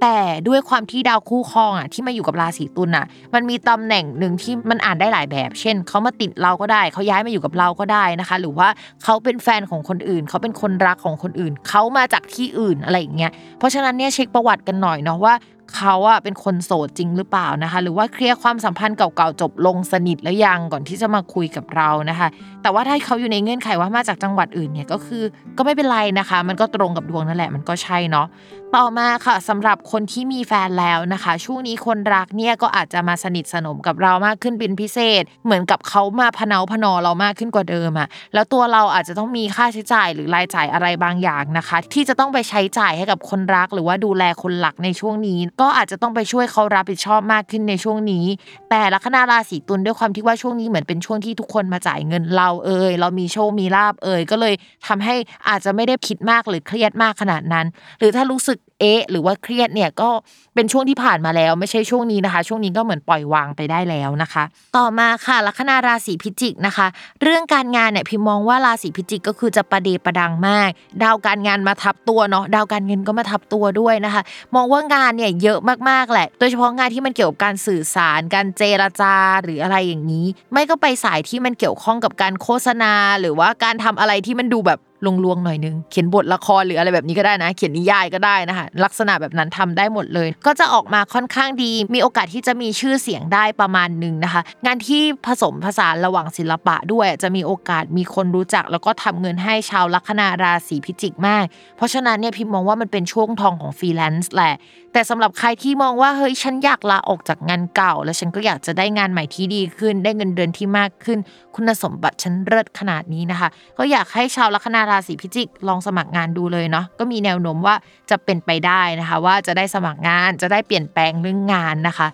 [0.00, 0.18] แต่
[0.48, 8.68] ด้วยความที่ดาวคู่ครองอะที่มาอยู่กับราศีตุลอะ มันมีตำแหน่งหนึ่งที่มันอ่านได้หลายแบบ เช่นเขามาติดเราก็ได้เขาย้ายมาอยู่กับเราก็ได้นะคะ หรือว่า
[9.04, 15.34] เขาเป็นแฟนของคนอื่นเขาเป็นคนรักของคนอื่นเขามาจากที่อื่นอะไรอย่างเงี้ยเพราะฉะนั้นเนี่ยเช็คประวัติกันหน่อยเนาะว่า
[15.74, 22.28] เขาอะเป็นคนโสดจริงหรือเปล่านะคะ หรือว่าเคลียร์ความสัมพันธ์เก่าๆจบลงสนิทแล้วยังก่อนที่จะมาคุยกับเรานะคะ
[22.62, 25.22] แต่ว่าถ้าเขาอยู่ในเงื่อนไขว่ามาจากจังหวัดอื่นเนี่ยก็คือ
[25.58, 28.26] ก็ไม่เป็นไรนะคะ มันก็ตรงกับดวงนั่นแหละมันก็ใช่เนาะ
[28.74, 48.24] ต่อมาค่ะสำหรับคนที่มีแฟนแล้วนะคะ ช่วงนี้คนรักเนี่ยก็อาจจะมาสนิทสนมกับเรามากขึ้นเป็นพิเศษ เหมือนกับเขามาพเนาพนอเรามากขึ้นกว่าเดิมอะแล้วตัวเราอาจจะต้องมีค่าใช้จ่ายหรือรายจ่ายอะไรบางอย่างนะคะ ที่จะต้องไปใช้จ่ายให้กับคนรัก หรือว่าดูแลคนหลักในช่วงนี้ ก็อาจจะต้องไปช่วยเขารับผิดชอบมากขึ้นในช่วงนี้
[48.70, 54.54] แต่ลัคนาราศีตุลด้วยความที่ว่าช่วงนี้เหมือนเป็นช่วงที่ทุกคนมาจ่ายเงินเราเอ่ยเรามีโชคมีลาบเอ่ยก็เลย
[54.86, 55.14] ทำให้
[55.48, 57.66] อาจจะไม่ได้คิดมากหรือเครียดมากขนาดนั้น
[57.98, 60.10] หรือถ้ารู้สึกเอ๊ะ หรือว่าเครียดเนี่ยก็
[60.54, 64.44] เป็นช่วงที่ผ่านมาแล้ว ไม่ใช่ช่วงนี้นะคะ ช่วงนี้ก็เหมือนปล่อยวางไปได้แล้วนะคะ
[64.76, 66.86] ต่อมาค่ะลัคนาราศีพิจิกนะคะ
[67.22, 70.70] เรื่องการงานเนี่ยพิมมองว่าราศีพิจิกก็คือจะประเดประดังมาก
[71.02, 74.22] ดาวการงานมาทับตัวเนาะดาวการเงินก็มาทับตัวด้วยนะคะ
[74.54, 84.80] มองว่างานเนี่ยเยอะมากๆแหละ โดยเฉพาะงานที่มันเกี่ยวกับการสื่อสาร การเจรจาหรืออะไรอย่างนี้ ไม่ก็ไปสายที่มันเกี่ยวข้องกับการโฆษณา หรือว่าการทำอะไรที่มันดูแบบ
[85.24, 101.44] ลวงๆหน่อยนึง เขียนบทละครหรืออะไรแบบนี้ก็ได้นะ เขียนนิยายก็ได้นะคะ ลักษณะแบบนั้นทำได้หมดเลย ก็จะออกมาค่อนข้างดี มีโอกาสที่จะมีชื่อเสียงได้ประมาณหนึ่งนะคะ งานที่ผสมผสานระหว่างศิลปะด้วย จะมีโอกาสมีคนรู้จัก แล้วก็ทำเงินให้ชาวลัคนาราศีพิจิกมาก
[101.76, 104.54] เพราะฉะนั้นเนี่ยพิมมองว่ามันเป็นช่วงทองของฟรีแลนซ์แหละ
[104.96, 111.18] แต่สำหรับใครที่มองว่าเฮ้ยฉันอยากลาออกจากงานเก่า แล้วฉันก็อยากจะได้งานใหม่ที่ดีขึ้น ได้เงินเดือนที่มากขึ้น
[111.54, 117.74] คุณสมบัติฉันเลิศขนาดนี้นะคะ ก็อยากให้ชาวลัคนาราศีพิจิกลองสมัครงานดูเลยเนาะก็มีแนวโน้มว่า
[118.10, 122.08] จะเป็นไปได้นะคะ ว่าจะได้สมัครงานจะได้เปลี่ยนแปลงเรื่องงานนะคะ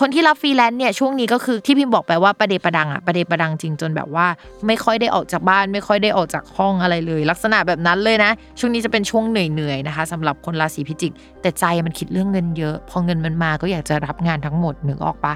[0.00, 4.26] คนที่รับฟรีแลนซ์เนี่ยช่วงนี้ก็คือที่พิมพ์บอกไปว่าประเดประดังอะประเดประดังจริงจนแบบว่า
[4.66, 11.12] ไม่ค่อยได้ออกจากบ้าน ไม่ค่อยได้ออกจากห้องอะไรเลย ลักษณะแบบนั้นเลยนะ ช่วงนี้จะเป็นช่วงเหนื่อยๆนะคะสำหรับคนราศีพิจิก
[11.42, 15.34] แต่ใจมันคิดเรื่องเงินเยอะ พอเงินมันมาก็อยากจะรับงานทั้งหมดนึกออกปะ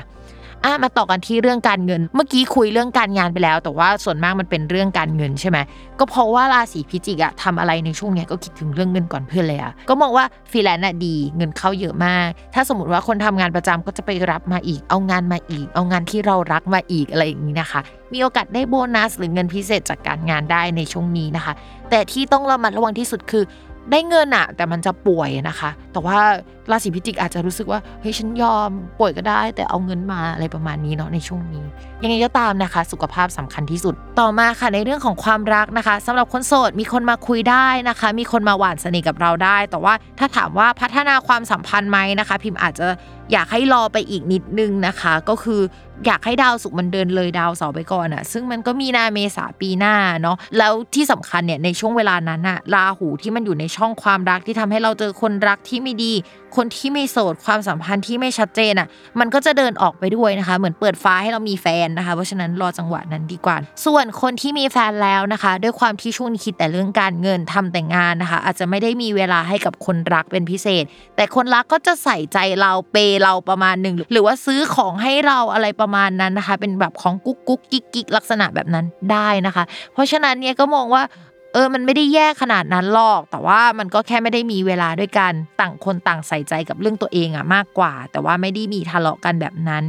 [0.67, 5.59] อะมาต่อกันที่เรื่องการเงิน เมื่อกี้คุยเรื่องการงานไปแล้ว แต่ว่าส่วนมากมันเป็นเรื่องการเงินใช่ไหม
[5.99, 17.81] ก็เพราะว่าราศีพิจิกอะทำอะไรในช่วงเนี้ยก็คิดถึงเรื่องเงินก่อนเพื่อนเลยอะก็มองว่าฟรีแลนซ์อะดีเงินเข้าเยอะมาก ถ้าสมมติว่าคนทำงานประจำก็จะไปรับมาอีก เอางานมาอีก เอางานที่เรารักมาอีกอะไรอย่างนี้นะคะ
[18.13, 21.53] มีโอกาสได้โบนัสหรือเงินพิเศษจากการงานได้ในช่วงนี้นะคะ
[21.91, 23.45] แต่ที่ต้องระมัดระวังที่สุดคือ
[23.91, 26.19] ได้เงินอะแต่มันจะป่วยนะคะ แต่ว่า
[26.71, 31.65] ราศีพิจิกอาจจะรู้สึกว่าเฮ้ยฉันยอมป่วยก็ได้ แต่เอาเงินมาอะไรประมาณนี้เนาะในช่วงนี้
[32.03, 42.89] ยังไงก็ตามนะคะ สุขภาพสำคัญที่สุด ต่อมาค่ะในเรื่องของความรักนะคะสำหรับคนโสดมีคนมาคุยได้นะคะ มีคนมาหวานสนิทกับเราได้ แต่ว่าถ้าถามว่าพัฒนาความสัมพันธ์ไหมนะคะ พิมพ์อาจจะ
[43.33, 45.61] อยากให้รอไปอีกนิดนึงนะคะ ก็คือ
[46.07, 56.13] อยากให้ดาวสุกร์มันเดินเลยดาวเสาร์ไปก่อนอะซึ่งมันก็มีนาเมษาปีหน้าเนาะแล้วที่สำคัญเนี่ยในช่วงเวลานั้นอะราหูที่มันอยู่ในช่องความรักที่ทำให้เราเจอคนรักที่ไม่ดี
[56.57, 58.89] คนที่ไม่โสดความสัมพันธ์ที่ไม่ชัดเจนอะ
[59.21, 70.85] มันก็จะเดินออกไปด้วยนะคะ เหมือนเปิดฟ้าให้เรามีแฟนนะคะ เพราะฉะนั้นรอจังหวะนั้นดีกว่า ส่วนคนที่มีแฟนแล้วนะคะ ด้วยความที่ช่วงนี้คิดแต่เรื่องการเงินทำแต่งงานนะคะ อาจจะไม่ได้มีเวลาให้กับคนรักเป็นพิเศษ
[71.17, 81.03] แต่คนรักก็จะใส่ใจเราเปย์เราประมาณหนึ่งหรือว่าซื้อของให้เราอะไรประมาณนั้นนะคะ เป็นแบบของกุ๊กกุ๊กกิ๊กกิ๊กลักษณะแบบนั้นได้นะคะ เพราะฉะนั้นเนี่ยก็มองว่า
[81.57, 89.85] เออมันไม่ได้แย่ขนาดนั้นหรอก แต่ว่ามันก็แค่ไม่ได้มีเวลาด้วยกันต่างคนต่างใส่ใจกับเรื่องตัวเองอะมากกว่า แต่ว่าไม่ได้มีทะเลาะกันแบบนั้น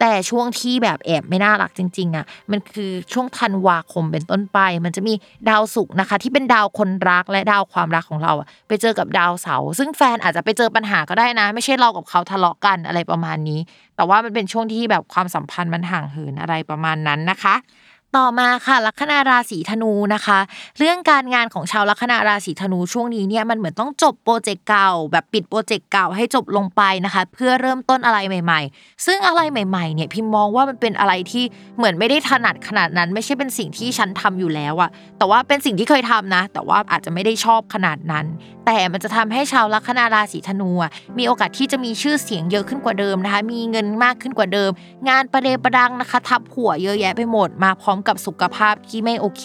[0.00, 5.14] แต่ช่วงที่แบบแอบไม่น่ารักจริง ๆอะมันคือช่วงธันวาคมเป็นต้นไป มันจะมี
[5.48, 13.60] ดาวศุกร์นะคะ ที่เป็นดาวคนรักและดาวความรักของเราอะไปเจอกับดาวเสาร์ซึ่งแฟนอาจจะไปเจอปัญหาก็ได้นะ ไม่ใช่เรากับเขาทะเลาะกันอะไรประมาณนี้
[13.96, 17.54] แต่ว่ามันเป็นช่วงที่แบบความสัมพันธ์มันห่างเหินอะไรประมาณนั้นนะคะ
[18.16, 20.38] ต่อมาค่ะลัคนาราศีธนูนะคะ
[20.78, 31.44] เรื่องการงานของชาวลัคนาราศีธนูช่วงนี้เนี่ยมันเหมือนต้องจบโปรเจกต์เก่า แบบปิดโปรเจกต์เก่าให้จบลงไปนะคะ เพื่อเริ่มต้นอะไรใหม่ ๆ ซึ่งอะไรใหม่ๆเนี่ยพิมมองว่ามันเป็นอะไรที่
[31.76, 38.26] เหมือนไม่ได้ถนัดขนาดนั้น ไม่ใช่เป็นสิ่งที่ฉันทำอยู่แล้วอะแต่ว่าเป็นสิ่งที่เคยทำนะ แต่ว่าอาจจะไม่ได้ชอบขนาดนั้น
[38.66, 40.70] แต่มันจะทำให้ชาวลัคนาราศีธนู
[41.18, 44.70] มีโอกาสที่จะมีชื่อเสียงเยอะขึ้นกว่าเดิมนะคะ มีเงินมากขึ้นกว่าเดิม
[45.08, 49.44] งานประเดประดังนะคะ ทับหัวเยอะแยะไปหมดมาพร้อมกับสุขภาพที่ไม่โอเค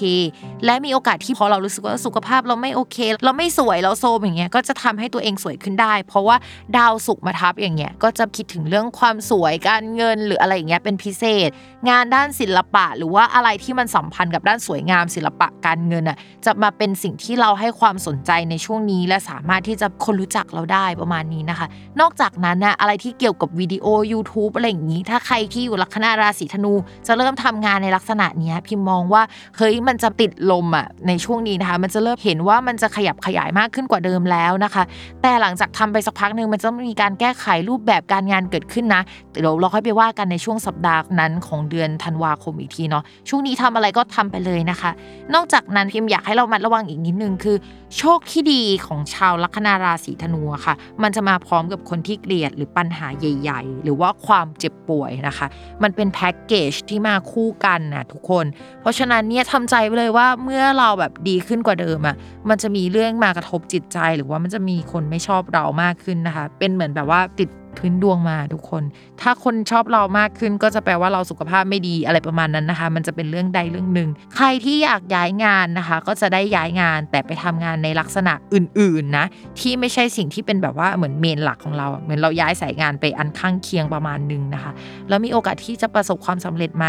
[0.66, 6.36] และมีโอกาสที่พอเรารู้สึกว่าสุขภาพเราไม่โอเค เราไม่สวยเราโซมอย่างเงี้ยก็จะทำให้ตัวเองสวยขึ้นได้ เพราะว่า
[6.78, 11.49] ดาวสุกมาทับอย่างเงี้ยก็จะคิดถึงเรื่องความสวยการเงินหรืออะไรอย่างเงี้ยเป็นพิเศษ
[11.89, 21.68] งานด้านศิลปะ หรือว่าอะไรที่มันสัมพันธ์กับด้านสวยงามศิลปะการเงินอะจะมาเป็นสิ่งที่เราให้ความสนใจในช่วงนี้ และสามารถที่จะคนรู้จักเราได้ประมาณนี้นะคะ
[22.01, 26.74] นอกจากนั้นนะอะไรที่เกี่ยวกับวิดีโอ YouTube อะไรอย่างนี้ ถ้าใครที่อยู่ลัคนาราศีธนู
[27.08, 29.22] จะเริ่มทำงานในลักษณะเนี้ยพิมมองว่า
[29.58, 34.84] เฮ้ยมันจะติดลมอะในช่วงนี้นะคะ มันจะเริ่มเห็นว่ามันจะขยับขยายมากขึ้นกว่าเดิมแล้วนะคะ
[35.22, 44.91] แต่หลังจากทำไปสักพักหนึ่งมันจะมีการแก้ไขรูปแบบการงานเกิดขึ้นนะเดี๋ยวเราค่อยไปว่ากันในช่วงสัปดาห์นั้นของเดือนธันวาคมอีกทีเนาะช่วงนี้ทำอะไรก็ทำไปเลยนะคะ
[45.34, 47.56] นอกจากนั้นพิมอยากให้เรามัดระวังอีกนิดนึงคือ
[48.00, 55.48] โชคที่ดีของชาวลัคนาราศีธนูอะค่ะ มันจะมาพร้อมกับคนที่เกลียดหรือปัญหาใหญ่ ๆ หรือว่าความเจ็บป่วยนะคะ
[55.84, 58.46] มันเป็นแพ็กเกจที่มาคู่กันนะทุกคน
[58.82, 62.16] เพราะฉะนั้นเนี่ยทำใจไว้เลยว่าเมื่อเราแบบดีขึ้นกว่าเดิมอะ
[62.50, 68.84] มันจะมีเรื่องมากระทบจิตใจ หรือว่ามันจะมีคนไม่ชอบเรามากขึ้นนะคะ เป็นเหมือนแบบว่าติด พื้นดวงมาทุกคน
[69.21, 79.26] ถ้าคนชอบเรามากขึ้นก็จะแปลว่าเราสุขภาพไม่ดีอะไรประมาณนั้นนะคะ มันจะเป็นเรื่องใดเรื่องหนึ่ง ใครที่อยากย้ายงานนะคะ ก็จะได้ย้ายงานแต่ไปทำงานในลักษณะอื่นๆนะ
[79.59, 84.71] ที่ไม่ใช่สิ่งที่เป็นแบบว่าเหมือนเมนหลักของเรา เหมือนเราย้ายสายงานไปอันข้างเคียงประมาณหนึงนะคะ
[85.09, 86.86] แล้วมีโอกาสที่จะประสบความสำเร็จไหม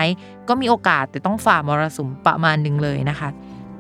[0.49, 3.29] ก็มีโอกาสแต่ต้องฝ่ามรสุมประมาณหนึ่งเลยนะคะ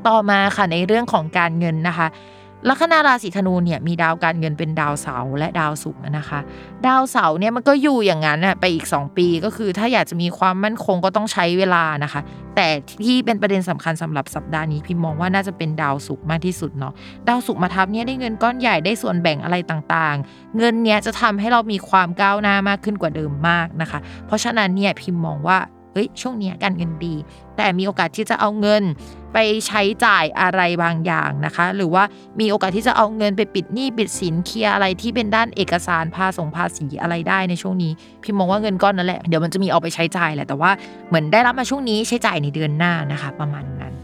[0.06, 2.06] ต่อมาค่ะในเรื่องของการเงินนะคะ
[2.68, 6.40] ลัคนาราศีธนูเนี่ยมีดาวการเงินเป็นดาวเสาร์และดาวศุกร์นะคะ
[6.86, 12.20] ดาวเสาร์เนี่ยมันก็อยู่อย่างนั้นน่ะไปอีก 2 ปีก็คือถ้าอยากจะมีความมั่นคงก็ต้องใช้เวลานะคะ
[12.56, 12.68] แต่
[13.04, 16.92] ที่เป็นประเด็นสำคัญสำหรับสัปดาห์นี้พิมมองว่าน่าจะเป็นดาวศุกร์มากที่สุดเนาะ
[17.28, 25.58] ดาวศุกร์มาทับเนี่ยได้เงินก้อนใหญ่ได้ส่วนแบ่งอะไรต่างๆ เงินเนี้ยจะทำให้เรามีความก้าวหน้ามากขึ้นกว่าเดิมมากนะคะ เพราะฉะนั้นเนี่ยพิมมองว่า
[25.96, 27.14] เฮ้ยช่วงนี้การเงินดี
[27.56, 28.82] แต่มีโอกาสที่จะเอาเงิน
[29.32, 32.04] ไปใช้จ่ายอะไรบางอย่างนะคะ หรือว่า
[32.40, 37.92] มีโอกาสที่จะเอาเงินไปปิดหนี้ปิดสินเคลียร์อะไรที่เป็นด้านเอกสารภาษงภาษีอะไรได้ในช่วงนี้
[38.22, 40.70] พิมมองว่าเงินก้อนนั่นแหละเดี๋ยวมันจะมีเอาไปใช้จ่ายแหละแต่ว่า
[41.08, 43.95] เหมือนได้รับมาช่วงนี้ใช้จ่ายในเดือนหน้านะคะ ประมาณนั้น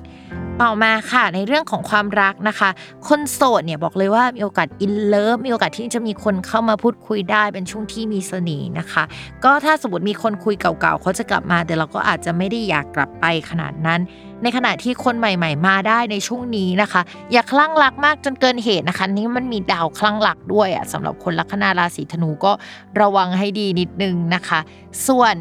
[0.62, 2.70] ต่อมาค่ะในเรื่องของความรักนะคะ
[3.08, 9.04] คนโสดเนี่ยบอกเลยว่ามีโอกาสอินเลิฟมีโอกาสที่จะมีคนเข้ามาพูดคุยได้เป็นช่วงที่มีเสน่ห์นะคะ
[9.44, 14.00] ก็ถ้าสมมติมีคนคุยเก่าๆเขาจะกลับมา แต่เราก็อาจจะไม่ได้อยากกลับไปขนาดนั้น
[14.42, 22.52] ในขณะที่คนใหม่ ๆ มาได้ในช่วงนี้นะคะ อย่าคลั่งรักมากจนเกินเหตุนะคะ นี่มันมีดาวคลั่งรักด้วยอะสำหรับคนลัคนาราศีธนูก็
[23.00, 24.60] ระวังให้ดีนิดนึงนะคะ
[25.08, 25.36] ส่วน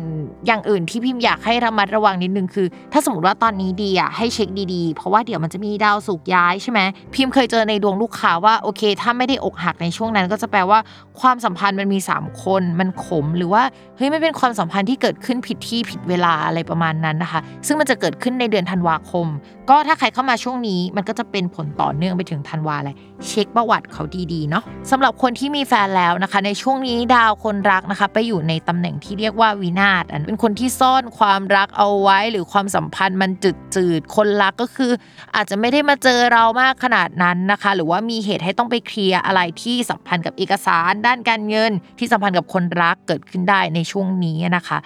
[0.46, 6.80] อย่างอื่นที่พิมพ์อยากให้ระมัดระวังนิดนึงคือ ถ้าสมมติว่าตอนนี้ดีอะให้เช็คดีๆ เพราะว่าเดี๋ยวมันจะมีดาวสุกย้ายใช่ไหม
[7.14, 10.80] พิมพ์เคยเจอในดวงลูกค้าว่าโอเค ถ้าไม่ได้อกหักในช่วงนั้น ก็จะแปลว่า
[11.22, 13.64] ความสัมพันธ์มันมี 3 คนมันขมหรือว่า
[13.98, 19.28] เฮ้ยไม่เป็นความสัมพันธ์ที่เกิดขึ้นผิดที่ผิดเวลาอะไรประมาณนั้นนะคะ ซึ่งมันจะเกิดขึ้นในเดือนธันวาคม
[19.70, 22.96] ก็ถ้าใครเข้ามาช่วงนี้มันก็จะเป็นผลต่อเนื่องไปถึงธันวาเลย
[23.28, 24.04] เช็คประวัติเขา
[24.34, 34.92] ดีๆเนาะสำหรับคนที่มีแฟนแล้วนะคะ ในช่วงนี้ดาวคนรักนะคะ ไปอยู่ในตำแหน่งที่เรียกว่าวินาศอันเป็นคนที่ซ่อนความรักเอาไว้หรือความสัมพันธ์มันจืดจืดคนรักก็คือ
[35.36, 44.80] อาจจะไม่ได้มาเจอเรามากขนาดนั้นนะคะ หรือว่ามีเหตุให้ต้องไปเคลียร์อะไรที่สัมพันธ์กับเอกสาร ด้านการเงิน ที่สัมพันธ์กับคนรักเกิดขึ้นได้ในช่วงนี้นะคะ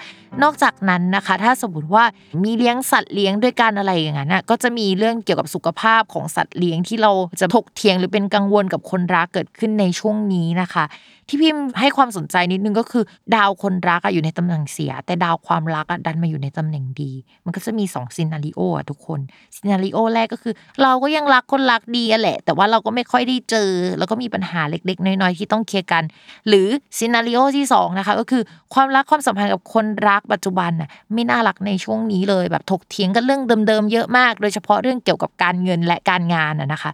[0.43, 2.03] นอกจากนั้นนะคะ ถ้าสมมติว่า
[2.43, 7.11] มีเลี้ยงสัตว์เลี้ยงด้วยกันอะไรอย่างนั้นก็จะมีเรื่องเกี่ยวกับสุขภาพของสัตว์เลี้ยงที่เรา
[7.41, 10.86] จะถกเถียงหรือเป็นกังวลกับคนรักเกิดขึ้นในช่วงนี้นะคะ
[11.28, 13.03] ที่พิมพ์ให้ความสนใจนิดนึงก็คือ
[13.36, 17.11] ดาวคนรักอะอยู่ในตำแหน่งเสีย แต่ดาวความรักอะดันมาอยู่ในตำแหน่งดี
[17.45, 19.19] มันก็จะมี2 scenario อะทุกคน
[19.55, 26.03] scenario แรกก็คือ เราก็ยังรักคนรักดีอะแหละ แต่ว่าเราก็ไม่ค่อยได้เจอ แล้วก็มีปัญหาเล็ก ๆ น้อยๆที่ต้องเคลียร์กัน
[26.47, 26.67] หรือ
[26.97, 36.91] scenario ที่สองนะคะก็คือความรักความสัมพันธ์กับคนรักปัจจุบันน่ะไม่น่ารักในช่วงนี้เลยแบบถกเถียงกันเรื่องเดิมๆเยอะมาก โดยเฉพาะเรื่องเกี่ยวกับการเงินและการงานอะนะคะ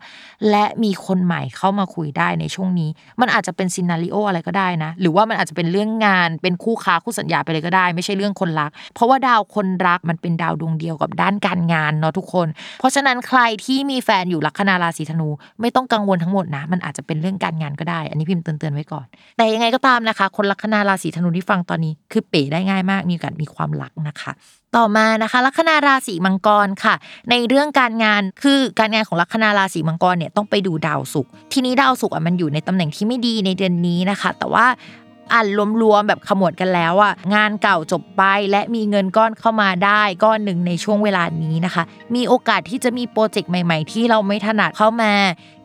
[0.49, 2.89] และมีคนใหม่เข้ามาคุยได้ในช่วงนี้
[3.21, 12.47] มันอาจจะเป็นซีนารีโออะไรก็ได้นะ หรือว่ามันอาจจะเป็นเรื่องงานเป็นคู่ค้าคู่สัญญาไปเลยก็ได้ ไม่ใช่เรื่องคนรัก เพราะว่าดาวคนรักมันเป็นดาวดวงเดียวกับด้านการงานเนาะทุกคน
[12.79, 15.29] เพราะฉะนั้นใครที่มีแฟนอยู่ลัคนาราศีธนู
[15.61, 19.05] ไม่ต้องกังวลทั้งหมดนะ มันอาจจะเป็นเรื่องการงานก็ได้ อันนี้พิมพ์เตือนๆไว้ก่อน
[19.37, 24.31] แต่ยังไงก็ตามนะคะ คนลัคนาราศีธนูที่ฟังตอนนี้ คือเป๋ได้ง่ายมาก มีโอกาสมีความรักนะคะ
[24.77, 26.95] ต่อมานะคะลัคนาราศีมังกรค่ะ
[27.29, 34.65] ในเรื่องการงานคือการงานของลัคนาราศีมังกรเนี่ยต้องไปดูดาวศุกร์ทีนี้ดาวศุกร์อะมันอยู่ในตำแหน่งที่ไม่ดีในเดือนนี้นะคะ แต่ว่า
[35.33, 35.47] อ่าน
[35.81, 41.83] รวมๆแบบขมวดกันแล้วอะงานเก่าจบไปและมีเงินก้อนเข้ามาได้ก้อนหนึ่งในช่วงเวลานี้นะคะ
[42.15, 45.11] มีโอกาสที่จะมีโปรเจกต์ใหม่ ๆ ที่เราไม่ถนัดเข้ามา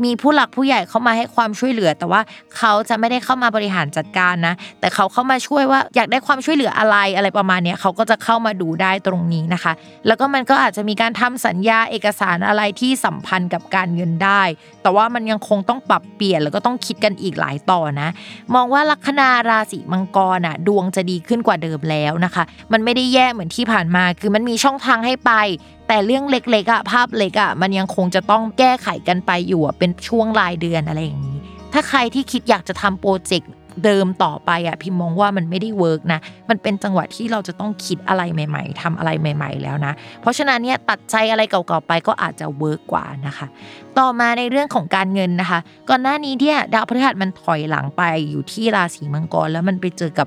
[0.04, 2.20] มีผู้หลักผู้ใหญ่เข้ามาให้ความช่วยเหลือ แต่ว่า
[2.56, 9.72] เขาจะไม่ได้เข้ามาบริหารจัดการนะ แต่เขาเข้ามาช่วยว่าอยากได้ความช่วยเหลืออะไรอะไรประมาณนี้เขาก็จะเข้ามาดูได้ตรงนี้นะคะ
[10.06, 14.42] แล้วก็มันก็อาจจะมีการทำสัญญาเอกสารอะไรที่สัมพันธ์กับการเงินได้
[14.82, 18.08] แต่ว่ามันยังคงต้องปรับเปลี่ยนแล้วก็ต้องคิดกันอีกหลายต่อนะ
[18.54, 25.32] มองว่าลัคนาราราศีมังกรอะดวงจะดีขึ้นกว่าเดิมแล้วนะคะ มันไม่ได้แย่เหมือนที่ผ่านมา คือมันมีช่องทางให้ไป
[25.88, 31.38] แต่เรื่องเล็กๆอะภาพเล็กอะมันยังคงจะต้องแก้ไขกันไปอยู่อะเป็นช่วงรายเดือนอะไรอย่างนี้
[31.72, 33.50] ถ้าใครที่คิดอยากจะทำโปรเจกต์
[33.84, 36.20] เดิมต่อไปอะพิมมองว่ามันไม่ได้ work นะ
[36.50, 43.46] มันเป็นจังหวะที่เราจะต้องคิดอะไรใหม่ ๆทำอะไรใหม่ ๆ แล้วนะ เพราะฉะนั้นเนี่ยตัดใจอะไรเก่าๆไปก็อาจจะ work กว่านะคะ
[43.98, 45.58] ต่อมาในเรื่องของการเงินนะคะ
[45.88, 50.26] ก่อนหน้านี้เนี่ยดาวพฤหัสมันถอยหลังไปอยู่ที่ราศีมังกรแล้วมันไปเจอกับ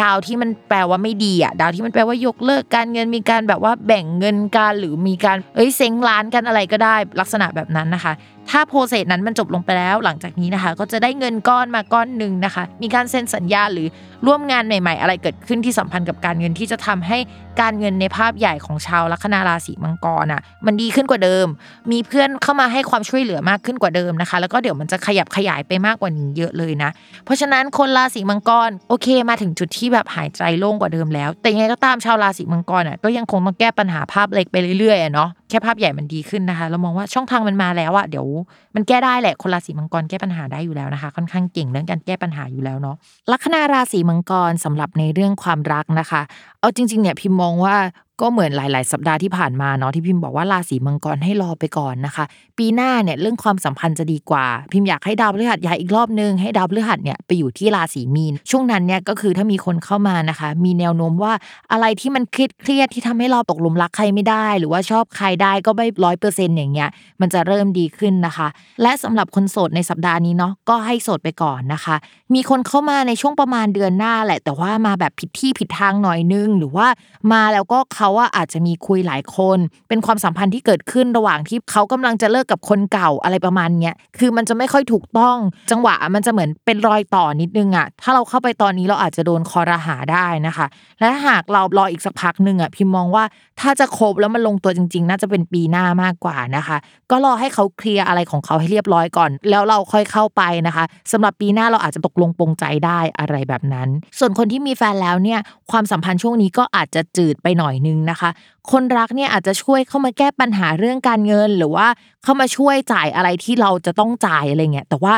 [0.00, 8.12] ดาวที่มันแปลว่าไม่ดีอะดาวที่มันแปลว่ายกเลิกการเงินมีการแบบว่าแบ่งเงินกันหรือมีการเอ้ยเซ้งร้านกันอะไรก็ได้ลักษณะแบบนั้นนะคะ
[8.50, 13.86] ถ้าโปรเซสนั้นมันจบลงไปแล้วหลังจากนี้นะคะ ก็จะได้เงินก้อนมาก้อนหนึ่งนะคะ มีการเซ็นสัญญาหรือ
[14.26, 17.18] ร่วมงานใหม่ ๆ อะไรเกิดขึ้นที่สัมพันธ์กับการเงินที่จะทำให้
[17.60, 21.46] การเงินในภาพใหญ่ของชาวลัคนาราศีมังกรอะมันดีขึ้นกว่าเดิม
[21.92, 26.90] มีเพื่อนเข้ามาให้ความช่วยเหลือมากขึ้นกว่าเดิมนะคะ แล้วก็เดี๋ยวมันจะขยับขยายไปมากกว่านี้เยอะเลยนะ
[27.24, 38.26] เพราะฉะนั้นคนราศีมังกรโอเคมาถึงจุดที่แบบหายใจโล่งกว่าเดิมแล้ว แต่ยังไงก็ตามชาวราศีมังกรอะก็ยังคงต้องแก้ปัญหาภาพเล็กไปเรื่อยๆอะเนาะแค่ภาพใหญ่มันดีขึ้นนะคะ เรามองว่าช่องทางมันมาแล้วอะเดี๋ยว
[38.74, 42.96] มันแก้ได้แหละ คนราศีมังกรแก้ปัญหาได้อยู่แล้วนะคะ ค่อนข้างเก่งเรื่องการแก้ปัญหาอยู่แล้วเนาะ
[43.32, 46.22] ลัคนาราศีมังกรสำหรับในเรื่องความรักนะคะ
[46.60, 47.76] เอาจริงๆเนี่ยพิมมองว่า
[48.20, 52.24] ก็เหมือนหลาย ๆ สัปดาห์ที่ผ่านมาเนาะที่พิมพ์บอกว่าราศีมังกรให้รอไปก่อนนะคะ
[52.58, 61.32] ปีหน้าเนี่ยเรื่องความสัมพันธ์จะดีกว่า พิมพ์อยากให้ดาวพฤหัสย้ายอีกรอบนึงให้ดาวพฤหัสเนี่ยไปอยู่ที่ราศีมีน ช่วงนั้นเนี่ยก็คือถ้ามีคนเข้ามานะคะ มีแนวโน้มว่า
[61.72, 66.88] อะไรที่มันเครียดเครียดที่ทำให้เราตกหลุมรักใครไม่ได้ หรือว่าชอบใครได้ก็ไม่ร้อยเปอร์เซ็นต์อย่างเงี้ย
[67.20, 68.48] มันจะเริ่มดีขึ้นนะคะ
[68.82, 71.96] และสำหรับคนโสดในสัปดาห์นี้เนาะก็ให้โสดไปก่อนนะคะ
[72.34, 76.88] มีคนเข้ามาในช่วงประมาณเดือนหน้าแหละ แต่ว่ามาแบบผิดที่ผิดทางหน่อยนึง หรือว่า
[77.32, 85.36] มาแล้วก็เขาว่าอาจจะมีคุยหลายคน เป็นความสัมพันธ์ที่เกิดขึ้นระหว่างที่เขากำลังจะเลิกกับคนเก่าอะไรประมาณเนี้ยคือมันจะไม่ค่อยถูกต้อง
[85.70, 90.66] จังหวะมันจะเหมือนเป็นรอยต่อนิดนึงอะถ้าเราเข้าไปตอนนี้เราอาจจะโดนคอรหาได้นะคะ
[91.00, 93.24] และหากเรารออีกสักพักหนึ่งอะพิมมองว่า
[93.60, 96.76] ถ้าจะคบแล้วมันลงตัวจริง ๆ น่าจะเป็นปีหน้ามากกว่านะคะ
[97.10, 103.88] ก็รอให้เขาเคลียร์อะไรของเขาให้เรียบร้อยก่อน แล้วเราค่อยเข้าไปนะคะสำหรับปีหน้าเราอาจจะตกลงปรงใจได้อะไรแบบนั้น
[104.18, 105.40] ส่วนคนที่มีแฟนแล้วเนี่ย
[105.70, 108.30] ความสัมพันธ์ช่วงนี้ก็อาจจะจืดไปหน่อยนึงงนะคะ
[108.70, 111.86] คนรักเนี่ยอาจจะช่วยเข้ามาแก้ปัญหาเรื่องการเงิน หรือว่า
[112.22, 115.14] เข้ามาช่วยจ่ายอะไรที่เราจะต้องจ่ายอะไรเงี้ยแต่ว่า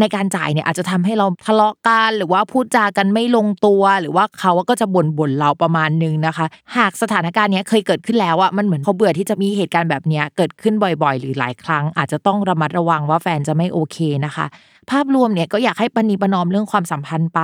[0.00, 14.46] ในการจ่ายเนี่ยอาจจะทำให้เราทะเลาะกันหรือว่าพูดจากันไม่ลงตัว หรือว่าเขาก็จะบ่นบ่นเราประมาณนึงนะคะ หากสถานการณ์เนี้ยเคยเกิดขึ้นแล้วอะมันเหมือนเขาเบื่อที่จะมีเหตุการณ์แบบเนี้ยเกิดขึ้นบ่อยๆ หรือหลายครั้ง อาจจะต้องระมัดระวังว่าแฟนจะไม่โอเคนะคะ
[14.90, 17.40] ภาพรวมเนี่ยก็อยากให้ปณีประนอมเรื่องความสัมพันธ์ไป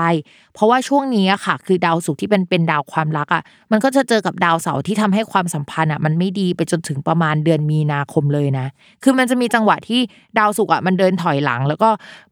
[0.54, 3.42] เพราะว่าช่วงนี้ค่ะ คือดาวศุกร์ที่เป็นเป็นดาวความรักอะ
[3.72, 8.66] มันก็จะเจอกับดาวเสาร์ที่ทำให้ความสัมพันธ์อะมันไม่ดีไปจนถึงประมาณเดือนมีนาคมเลยนะ
[9.02, 10.00] คือมันจะมีจังหวะที่
[10.38, 11.88] ดาวศุกร์อะมันเดินถอยหลัง แล้วก็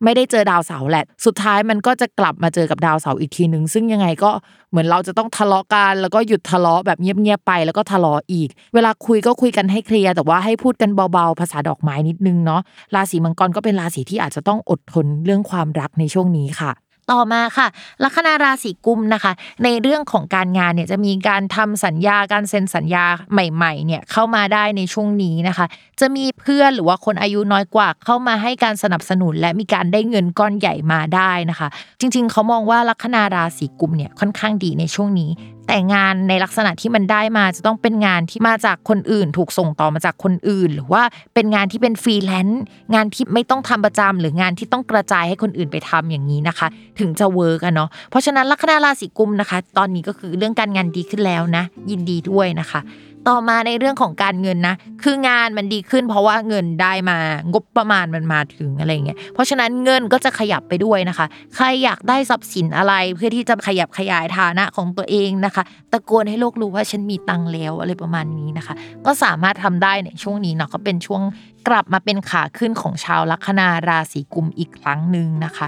[0.07, 4.31] ไม่ได้เจอดาวเสาร์แหละ สุดท้ายมันก็จะกลับมาเจอกับดาวเสาร์อีกทีนึง ซึ่งยังไงก็
[4.71, 12.61] เหมือนเราจะต้องทะเลาะกัน แล้วก็หยุดทะเลาะแบบเงียบๆไป แล้วก็ทะเลาะอีก เวลาคุยก็คุยกันให้เคลียร์แต่ว่าให้พูดกันเบาๆ ภาษาดอกไม้นิดนึงเนาะ
[12.95, 16.73] ราศีมังกรก็เป็นราศีที่อาจจะต้องอดทนเรื่องความรักในช่วงนี้ค่ะ
[17.11, 17.67] ต่อมาค่ะ
[18.05, 19.33] ลัคนาราศีกุมนะคะ
[19.65, 25.67] ในเรื่องของการงานเนี่ยจะมีการทำสัญญาการเซ็นสัญญาใหม่ๆเนี่ยเข้ามาได้ในช่วงนี้นะคะ
[26.01, 31.69] จะมีเพื่อนหรือว่าคนอายุน้อยกว่าเข้ามาให้การสนับสนุน และมีการได้เงินก้อนใหญ่มาได้นะคะ
[32.01, 35.31] จริง ๆ เขามองว่าลัคนาราศีกุมภ์เนี่ยค่อนข้างดีในช่วงนี้
[35.67, 41.03] แต่งานในลักษณะที่มันได้มาจะต้องเป็นงานที่มาจากคนอื่น ถูกส่งต่อมาจากคนอื่น หรือว่า
[41.35, 42.63] เป็นงานที่เป็นฟรีแลนซ์
[42.95, 46.67] งานที่ไม่ต้องทำประจำหรืองานที่ต้องกระจายให้คนอื่นไปทำอย่างนี้นะคะ
[46.99, 52.81] ถึงจะ work อะเนาะเพราะฉะนั้นลัคนาราศีกุมภ์นะคะ ตอนนี้ก็คือเรื่องการงานดีขึ้นแล้วนะ ยินดีด้วยนะคะ
[53.29, 57.19] ต่อมาในเรื่องของการเงินนะ คืองานมันดีขึ้น เพราะว่าเงินได้มา
[57.53, 65.63] งบประมาณมันมาถึงอะไรเงี้ย เพราะฉะนั้นเงินก็จะขยับไปด้วยนะคะ ใครอยากได้ทรัพย์สินอะไรเพื่อที่จะขยับขยายฐานะของตัวเองนะคะ
[65.93, 68.75] ตะโกนให้โลกรู้ว่าฉันมีตังแล้วอะไรประมาณนี้นะคะ
[69.07, 71.23] ก็สามารถทำได้ในช่วงนี้เนาะก็เป็นช่วง
[71.69, 75.67] กลับมาเป็นขาขึ้นของชาวลัคนาราศีกุมอีกครั้งหนึ่งนะคะ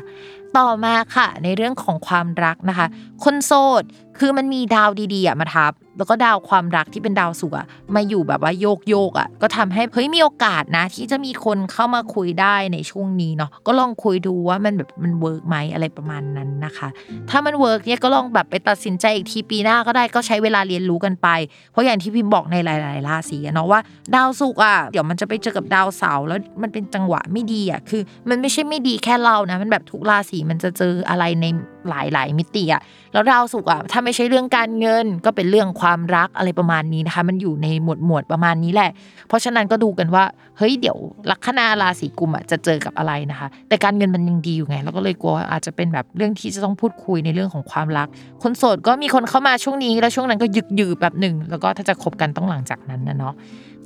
[0.59, 2.87] ต่อมาค่ะในเรื่องของความรักนะคะ
[3.25, 3.83] คนโสด
[4.19, 16.89] คือมันมีดาวดีๆอะมาทับ แล้วก็ดาวความรักที่เป็นดาวศุกอะมาอยู่แบบว่าโยกโยกๆอะก็ทำให้เฮ้ยมีโอกาสนะ ที่จะมีคนเข้ามาคุยได้ในช่วงนี้เนาะก็ลองคุยดูว่ามันแบบมัน work ไหมอะไรประมาณนั้นนะคะ
[17.31, 21.29] ถ้ามัน work เนี่ยก็ลองแบบไปตัดสินใจอีกทีปีหน้าก็ได้ก็ใช้เวลาเรียนรู้กันไป
[21.73, 23.81] เพราะอย่างที่พิมบอกในหลายๆราศีเนาะว่า
[24.14, 31.47] ดาวศุกร์อะเดี๋ยวมันจะไปเจอกับดาวเสาร์แล้วมันเป็นจังหวะไม่ดีอะคือ มันไม่ใช่ไม่ดีแค่เรานะ มันแบบทุกราศีมันจะเจออะไรใน
[31.89, 32.82] หลายๆมิติอะ
[33.12, 38.91] แล้วดาวศุกร์อะถ้าไม่ใช่เรื่องการเงิน ก็เป็นเรื่องความรักอะไรประมาณนี้นะคะ มันอยู่ในหมวดหมวดประมาณนี้แหละ
[39.28, 40.24] เพราะฉะนั้นก็ดูกันว่า
[40.59, 40.97] เฮ้ยเดี๋ยว
[41.30, 48.09] ลัคนาราศีกุมอะจะเจอกับอะไรนะคะ แต่การเงินมันยังดีอยู่ไงเราก็เลยกลัวอาจจะเป็นแบบเรื่องที่จะต้องพูดคุยในเรื่องของความรัก
[48.43, 53.34] คนโสดก็มีคนเข้ามาช่วงนี้แล้วช่วงนั้นก็ยึกยือแบบหนึ่งแล้วก็ถ้าจะคบกันต้องหลังจากนั้นนะเนาะ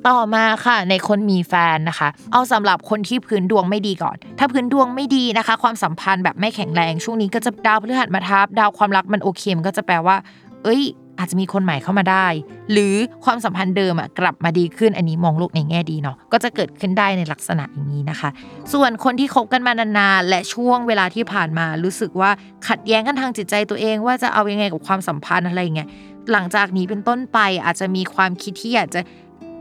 [0.09, 10.17] ต่อมาค่ะ ในคนมีแฟนนะคะ เอาสำหรับคนที่พื้นดวงไม่ดีก่อน ถ้าพื้นดวงไม่ดีนะคะ ความสัมพันธ์แบบไม่แข็งแรงช่วงนี้ก็จะดาวพฤหัสมาทับดาวความรักมันโอเคมันก็จะแปลว่า
[10.65, 10.83] เอ้ย
[11.19, 12.27] อาจจะมีคนใหม่เข้ามาได้
[12.73, 12.95] หรือ
[13.25, 18.29] ความสัมพันธ์เดิมอะกลับมาดีขึ้นอันนี้มองโลกในแง่ดีเนาะก็จะเกิดขึ้นได้ในลักษณะอย่างนี้นะคะ
[18.73, 22.31] ส่วนคนที่คบกันมานานๆและช่วงเวลาที่ผ่านมารู้สึกว่า
[22.69, 25.89] ขัดแย้งกันทางจิตใจตัวเอง ว่าจะเอายังไงกับความสัมพันธ์อะไรเงี้ย
[26.33, 29.01] หลังจากนี้เป็นต้นไปอาจจะมีความคิดที่อยากจะ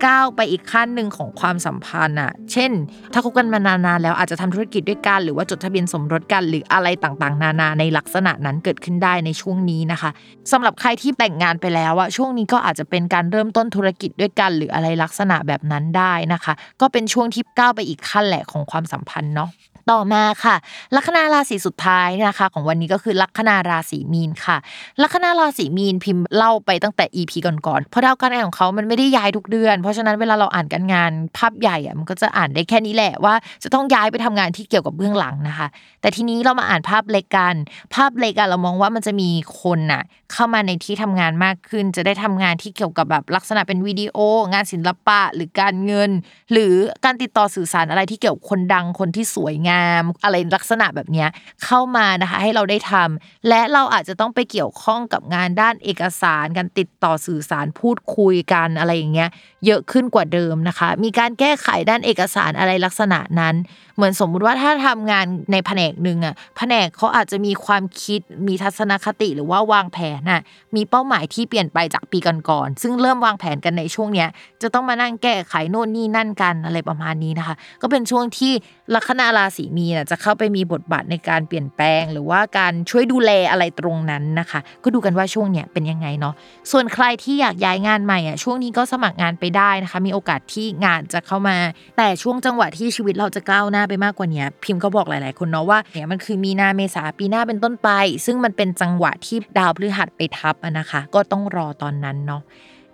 [0.05, 2.71] ก้าวไปอีกขั้นหนึ่งของความสัมพันธ์อะเช่น
[3.13, 10.09] ถ้าคบกันมานานๆแล้วอาจจะทำธุรกิจด้วยกัน หรือว่าจดทะเบียนสมรสกัน หรืออะไรต่างๆ นานาในลักษณะนั้นเกิดขึ้นได้ในช่วงนี้นะคะ
[10.51, 19.49] สำหรับใครที่แต่งงานไปแล้วอะช่วงนี้ก็อาจจะเป็นการเริ่มต้นธุรกิจด้วยกัน หรืออะไรลักษณะแบบนั้นได้นะคะ ก็เป็นช่วงที่ก้าวไปอีกขั้นแหละของความสัมพันธ์เนาะ
[19.89, 20.55] ต่อมาค่ะ
[20.95, 24.57] ลัคนาราศีสุดท้ายนะคะ ของวันนี้ก็คือลัคนาราศีมีนค่ะ
[25.01, 35.67] ลัคนาราศีมีนพิมพ์เล่าไปตั้งแต่ EP ก่อนๆเพราะดาวการงานของเขามันไม่ได้ย้ายทุกเดือน เพราะฉะนั้นเวลาเราอ่านการงานภาพใหญ่อะมันก็จะอ่านได้แค่นี้แหละว่า จะต้องย้ายไปทำงานที่เกี่ยวกับเบื้องหลังนะคะ
[36.01, 37.55] แต่ทีนี้เรามาอ่านภาพเล็กกัน
[37.95, 39.29] ภาพเล็กอะเรามองว่ามันจะมี
[39.61, 40.01] คนน่ะ
[40.33, 44.17] เข้ามาในที่ทำงานมากขึ้น จะได้ทำงานที่เกี่ยวกับแบบลักษณะเป็นวิดีโอ
[44.53, 46.11] งานศิลปะหรือการเงิน
[46.51, 46.73] หรือ
[47.05, 51.25] การติดต่อสื่อสารอะไรที่เกี่ยวกับคนดังคนที่สวยงาม อะไรลักษณะแบบนี้
[51.63, 59.29] เข้ามานะคะให้เราได้ทำและเราอาจจะต้องไปเกี่ยวข้องกับงานด้านเอกสาร การติดต่อสื่อสารพูดคุยกันอะไรอย่างเงี้ย
[59.65, 63.55] เยอะขึ้นกว่าเดิมนะคะ มีการแก้ไขด้านเอกสารอะไรลักษณะนั้น
[63.95, 70.41] เหมือนสมมุติว่าถ้าทำงานในแผนกหนึ่งอะแผนกเขาอาจจะมีความคิดมีทัศนคติหรือว่าวางแผนน่ะ
[70.75, 72.17] มีเป้าหมายที่เปลี่ยนไปจากปี
[72.49, 74.27] ก่อนๆซึ่งเริ่มวางแผนกันในช่วงเนี้ย
[74.61, 78.53] จะต้องมานั่งแก้ไขโน่นนี่นั่นกันอะไรประมาณนี้นะคะ ก็เป็นช่วงที่
[78.95, 86.33] ลัคนาราศีมีนะจะเข้าไปมีบทบาทในการเปลี่ยนแปลง หรือว่าการช่วยดูแลอะไรตรงนั้นนะคะ ก็ดูกันว่าช่วงเนี้ยเป็นยังไงเนาะ
[86.71, 91.57] ส่วนใครที่อยากย้ายงานใหม่อะช่วงนี้ก็สมัครงานไปได้นะคะ มีโอกาสที่งานจะเข้ามา
[91.97, 97.89] แต่ช่วงจังหวะที่ชีวิตเราจะก้าวหน้าไปมากกว่านี้พิมพ์ก็บอกหลาย ๆ คนเนาะว่าเนี่ยมันคือมีนาเมษาปีหน้าเป็นต้นไป
[98.25, 102.43] ซึ่งมันเป็นจังหวะที่ดาวพฤหัสไปทับอะนะคะ ก็ต้องรอตอนนั้นเนาะ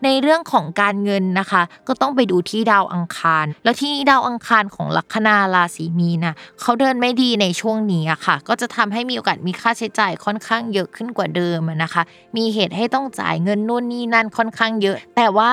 [0.05, 12.03] ในเรื่องของการเงินนะคะ ก็ต้องไปดูที่ดาวอังคาร แล้วที่ดาวอังคารของลัคนาราศีมีนะเขาเดินไม่ดีในช่วงนี้อะค่ะ ก็จะทำให้มีโอกาสมีค่าใช้จ่ายค่อนข้างเยอะขึ้นกว่าเดิมอะนะคะ
[12.37, 15.51] มีเหตุให้ต้องจ่ายเงินนู่นนี่นั่นค่อนข้างเยอะ แต่ว่า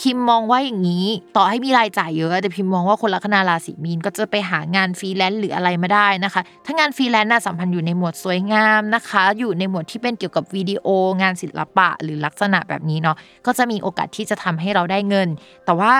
[0.00, 10.86] พิมพ์มองว่าอย่างนี้ ต่อให้มีรายจ่ายเยอะ แต่พิมพ์มองว่าคนลัคนาราศีมีนก็จะไปหางานฟรีแลนซ์หรืออะไรมาได้นะคะ ถ้างานฟรีแลนซ์น่ะสัมพันธ์อยู่ในหมวดสวยงามนะคะ อยู่ในหมวดที่เป็นเกี่ยวกับวิดีโอ
[11.22, 13.16] งานศิลปะ หรือลักษณะแบบนี้เนาะ
[13.46, 15.28] ก็จะมีโอกาสที่จะทำให้เราได้เงิน
[15.64, 15.94] แต่ว่า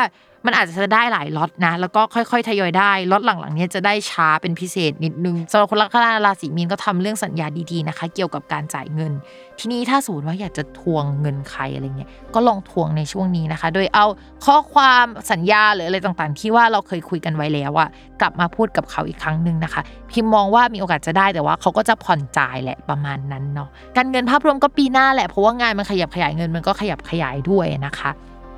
[0.47, 9.13] มันอาจจะได้หลายล็อตนะ แล้วก็ค่อยๆทยอยได้ล็อตหลังๆเนี้ยจะได้ช้าเป็นพิเศษนิดนึงสำหรับคนลัคนาราศีมีนก็ทำเรื่องสัญญาดีๆนะคะ เกี่ยวกับการจ่ายเงิน
[9.59, 14.07] ทีนี้ถ้าสมมติว่าอยากจะทวงเงินใครอะไรเงี้ยก็ลองทวงในช่วงนี้นะคะ โดยเอา
[14.47, 17.89] ข้อความสัญญาหรืออะไรต่างๆ ที่ว่าเราเคยคุยกันไว้แล้วอะ
[18.21, 28.11] กลับมาพูดกับเขาอีกครั้งหนึ่งนะคะ พิมมองว่ามีโอกาสจะได้แต่ว่าเขาก็จะผ่อนจ่ายแหละประมาณนั้นเนาะการเงินภาพรวมก็ปีหน้าแหละเพราะว่างานมันขยับขยายเงินมันก็ขยับขยายด้วยนะคะ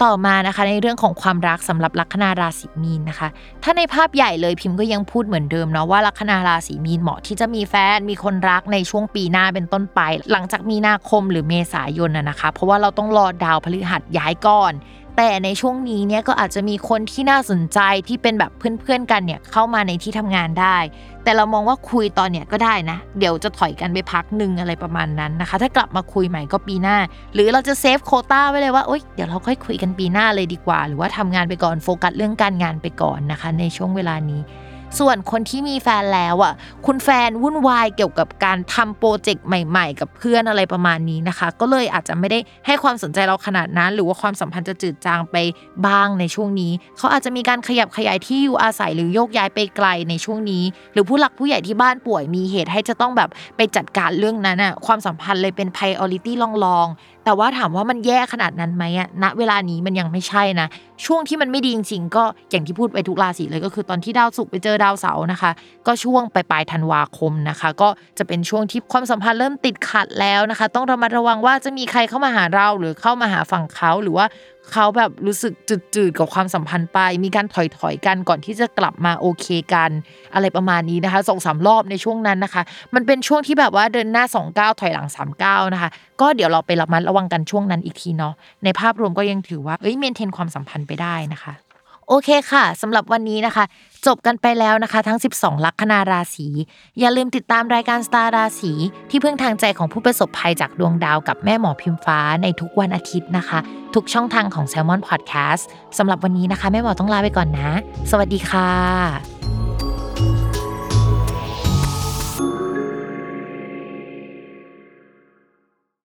[0.03, 3.29] ต่อมานะคะในเรื่องของความรักสำหรับลัคนาราศีมีนนะคะ
[3.63, 10.01] ถ้าในภาพใหญ่เลยพิมพ์ก็ยังพูดเหมือนเดิมเนาะว่าลัคนาราศีมีนเหมาะที่จะมีแฟนมีคนรักในช่วงปีหน้าเป็นต้นไป
[10.33, 14.73] หลังจากมีนาคมหรือเมษายนนะนะคะ เพราะว่าเราต้องรอดาวพฤหัสย้ายก่อน
[15.17, 20.77] แต่ในช่วงนี้เนี่ยก็อาจจะมีคนที่น่าสนใจที่เป็นแบบเพื่อนๆกันเนี่ยเข้ามาในที่ทำงานได้
[21.25, 26.97] แต่เรามองว่าคุยตอนเนี้ยก็ได้นะ เดี๋ยวจะถอยกันไปพักหนึ่งอะไรประมาณนั้นนะคะ ถ้ากลับมาคุยใหม่ก็ปีหน้า
[27.35, 34.41] หรือเราจะเซฟโคต้าไว้เลยว่าโอ๊ยเดี๋ยวเราค่อยคุยกันปีหน้าเลยดีกว่า หรือว่าทำงานไปก่อนโฟกัสเรื่องการงานไปก่อนนะคะ ในช่วงเวลานี้
[35.01, 36.55] ส่วนคนที่มีแฟนแล้วอะ
[36.87, 45.37] คุณแฟนวุ่นวายเกี่ยวกับการทำโปรเจกต์ใหม่ๆ กับเพื่อนอะไรประมาณนี้นะคะ ก็เลยอาจจะไม่ได้ให้ความสนใจเราขนาดนั้น หรือว่าความสัมพันธ์จะจืดจางไป
[45.87, 56.33] บ้างในช่วงนี้ เขาอาจจะมีการขยับขยายที่อยู่อาศัยหรือโยกย้ายไปไกลในช่วงนี้ หรือผู้หลักผู้ใหญ่ที่บ้านป่วยมีเหตุให้จะต้องแบบไปจัดการเรื่องนั้นอะความสัมพันธ์เลยเป็น priority
[56.65, 60.69] ลองๆ แต่ว่าถามว่ามันแย่ขนาดนั้นไหมอะณเวลานี้มันยังไม่ใช่นะ
[61.07, 65.51] ช่วงที่มันไม่ดีจริงๆ ก็อย่างที่พูดไปทุกราศีเลยก็คือตอนที่ดาวศุกร์ไปเจอดาวเสาร์นะคะ
[65.87, 74.27] ก็ช่วงปลายๆธันวาคมนะคะ ก็จะเป็นช่วงที่ความสัมพันธ์เริ่มติดขัดแล้วนะคะ ต้องระมัดระวังว่าจะมีใครเข้ามาหาเราหรือเข้ามาหาฝั่งเขาหรือว่า
[74.73, 75.53] เขาแบบรู้สึก
[75.95, 77.57] จืดๆกับความสัมพันธ์ไป มีการถ
[77.87, 79.91] อยๆกันก่อนที่จะกลับมาโอเคกัน
[80.35, 82.63] อะไรประมาณนี้นะคะสองสามรอบในช่วงนั้นนะคะ
[82.95, 85.91] มันเป็นช่วงที่แบบว่าเดินหน้า2ก้าถอยหลัง3ก้านะคะ
[86.21, 88.35] ก็เดี๋ยวเราไประมัดระวังกันช่วงนั้นอีกทีเนาะ
[88.65, 91.55] ในภาพรวมก็ยังถือว่าเอ้ยเมนเทนความสัมพันธ์ไปได้นะคะ
[92.09, 93.65] โอเคค่ะสำหรับวันนี้นะคะ
[94.07, 96.47] จบกันไปแล้วนะคะ ทั้ง 12 ลัคนาราศี
[97.01, 98.73] อย่าลืมติดตามรายการสตาร์ราศี
[99.11, 103.59] ที่พึ่งทางใจของผู้ประสบภัยจากดวงดาวกับแม่หมอพิมฟ้าในทุกวันอาทิตย์นะคะ
[103.95, 105.63] ทุกช่องทางของ Salmon Podcast
[105.99, 107.71] สำหรับวันนี้นะคะ แม่หมอต้องลาไปก่อนนะ
[108.11, 109.34] สวัสดีค่ะ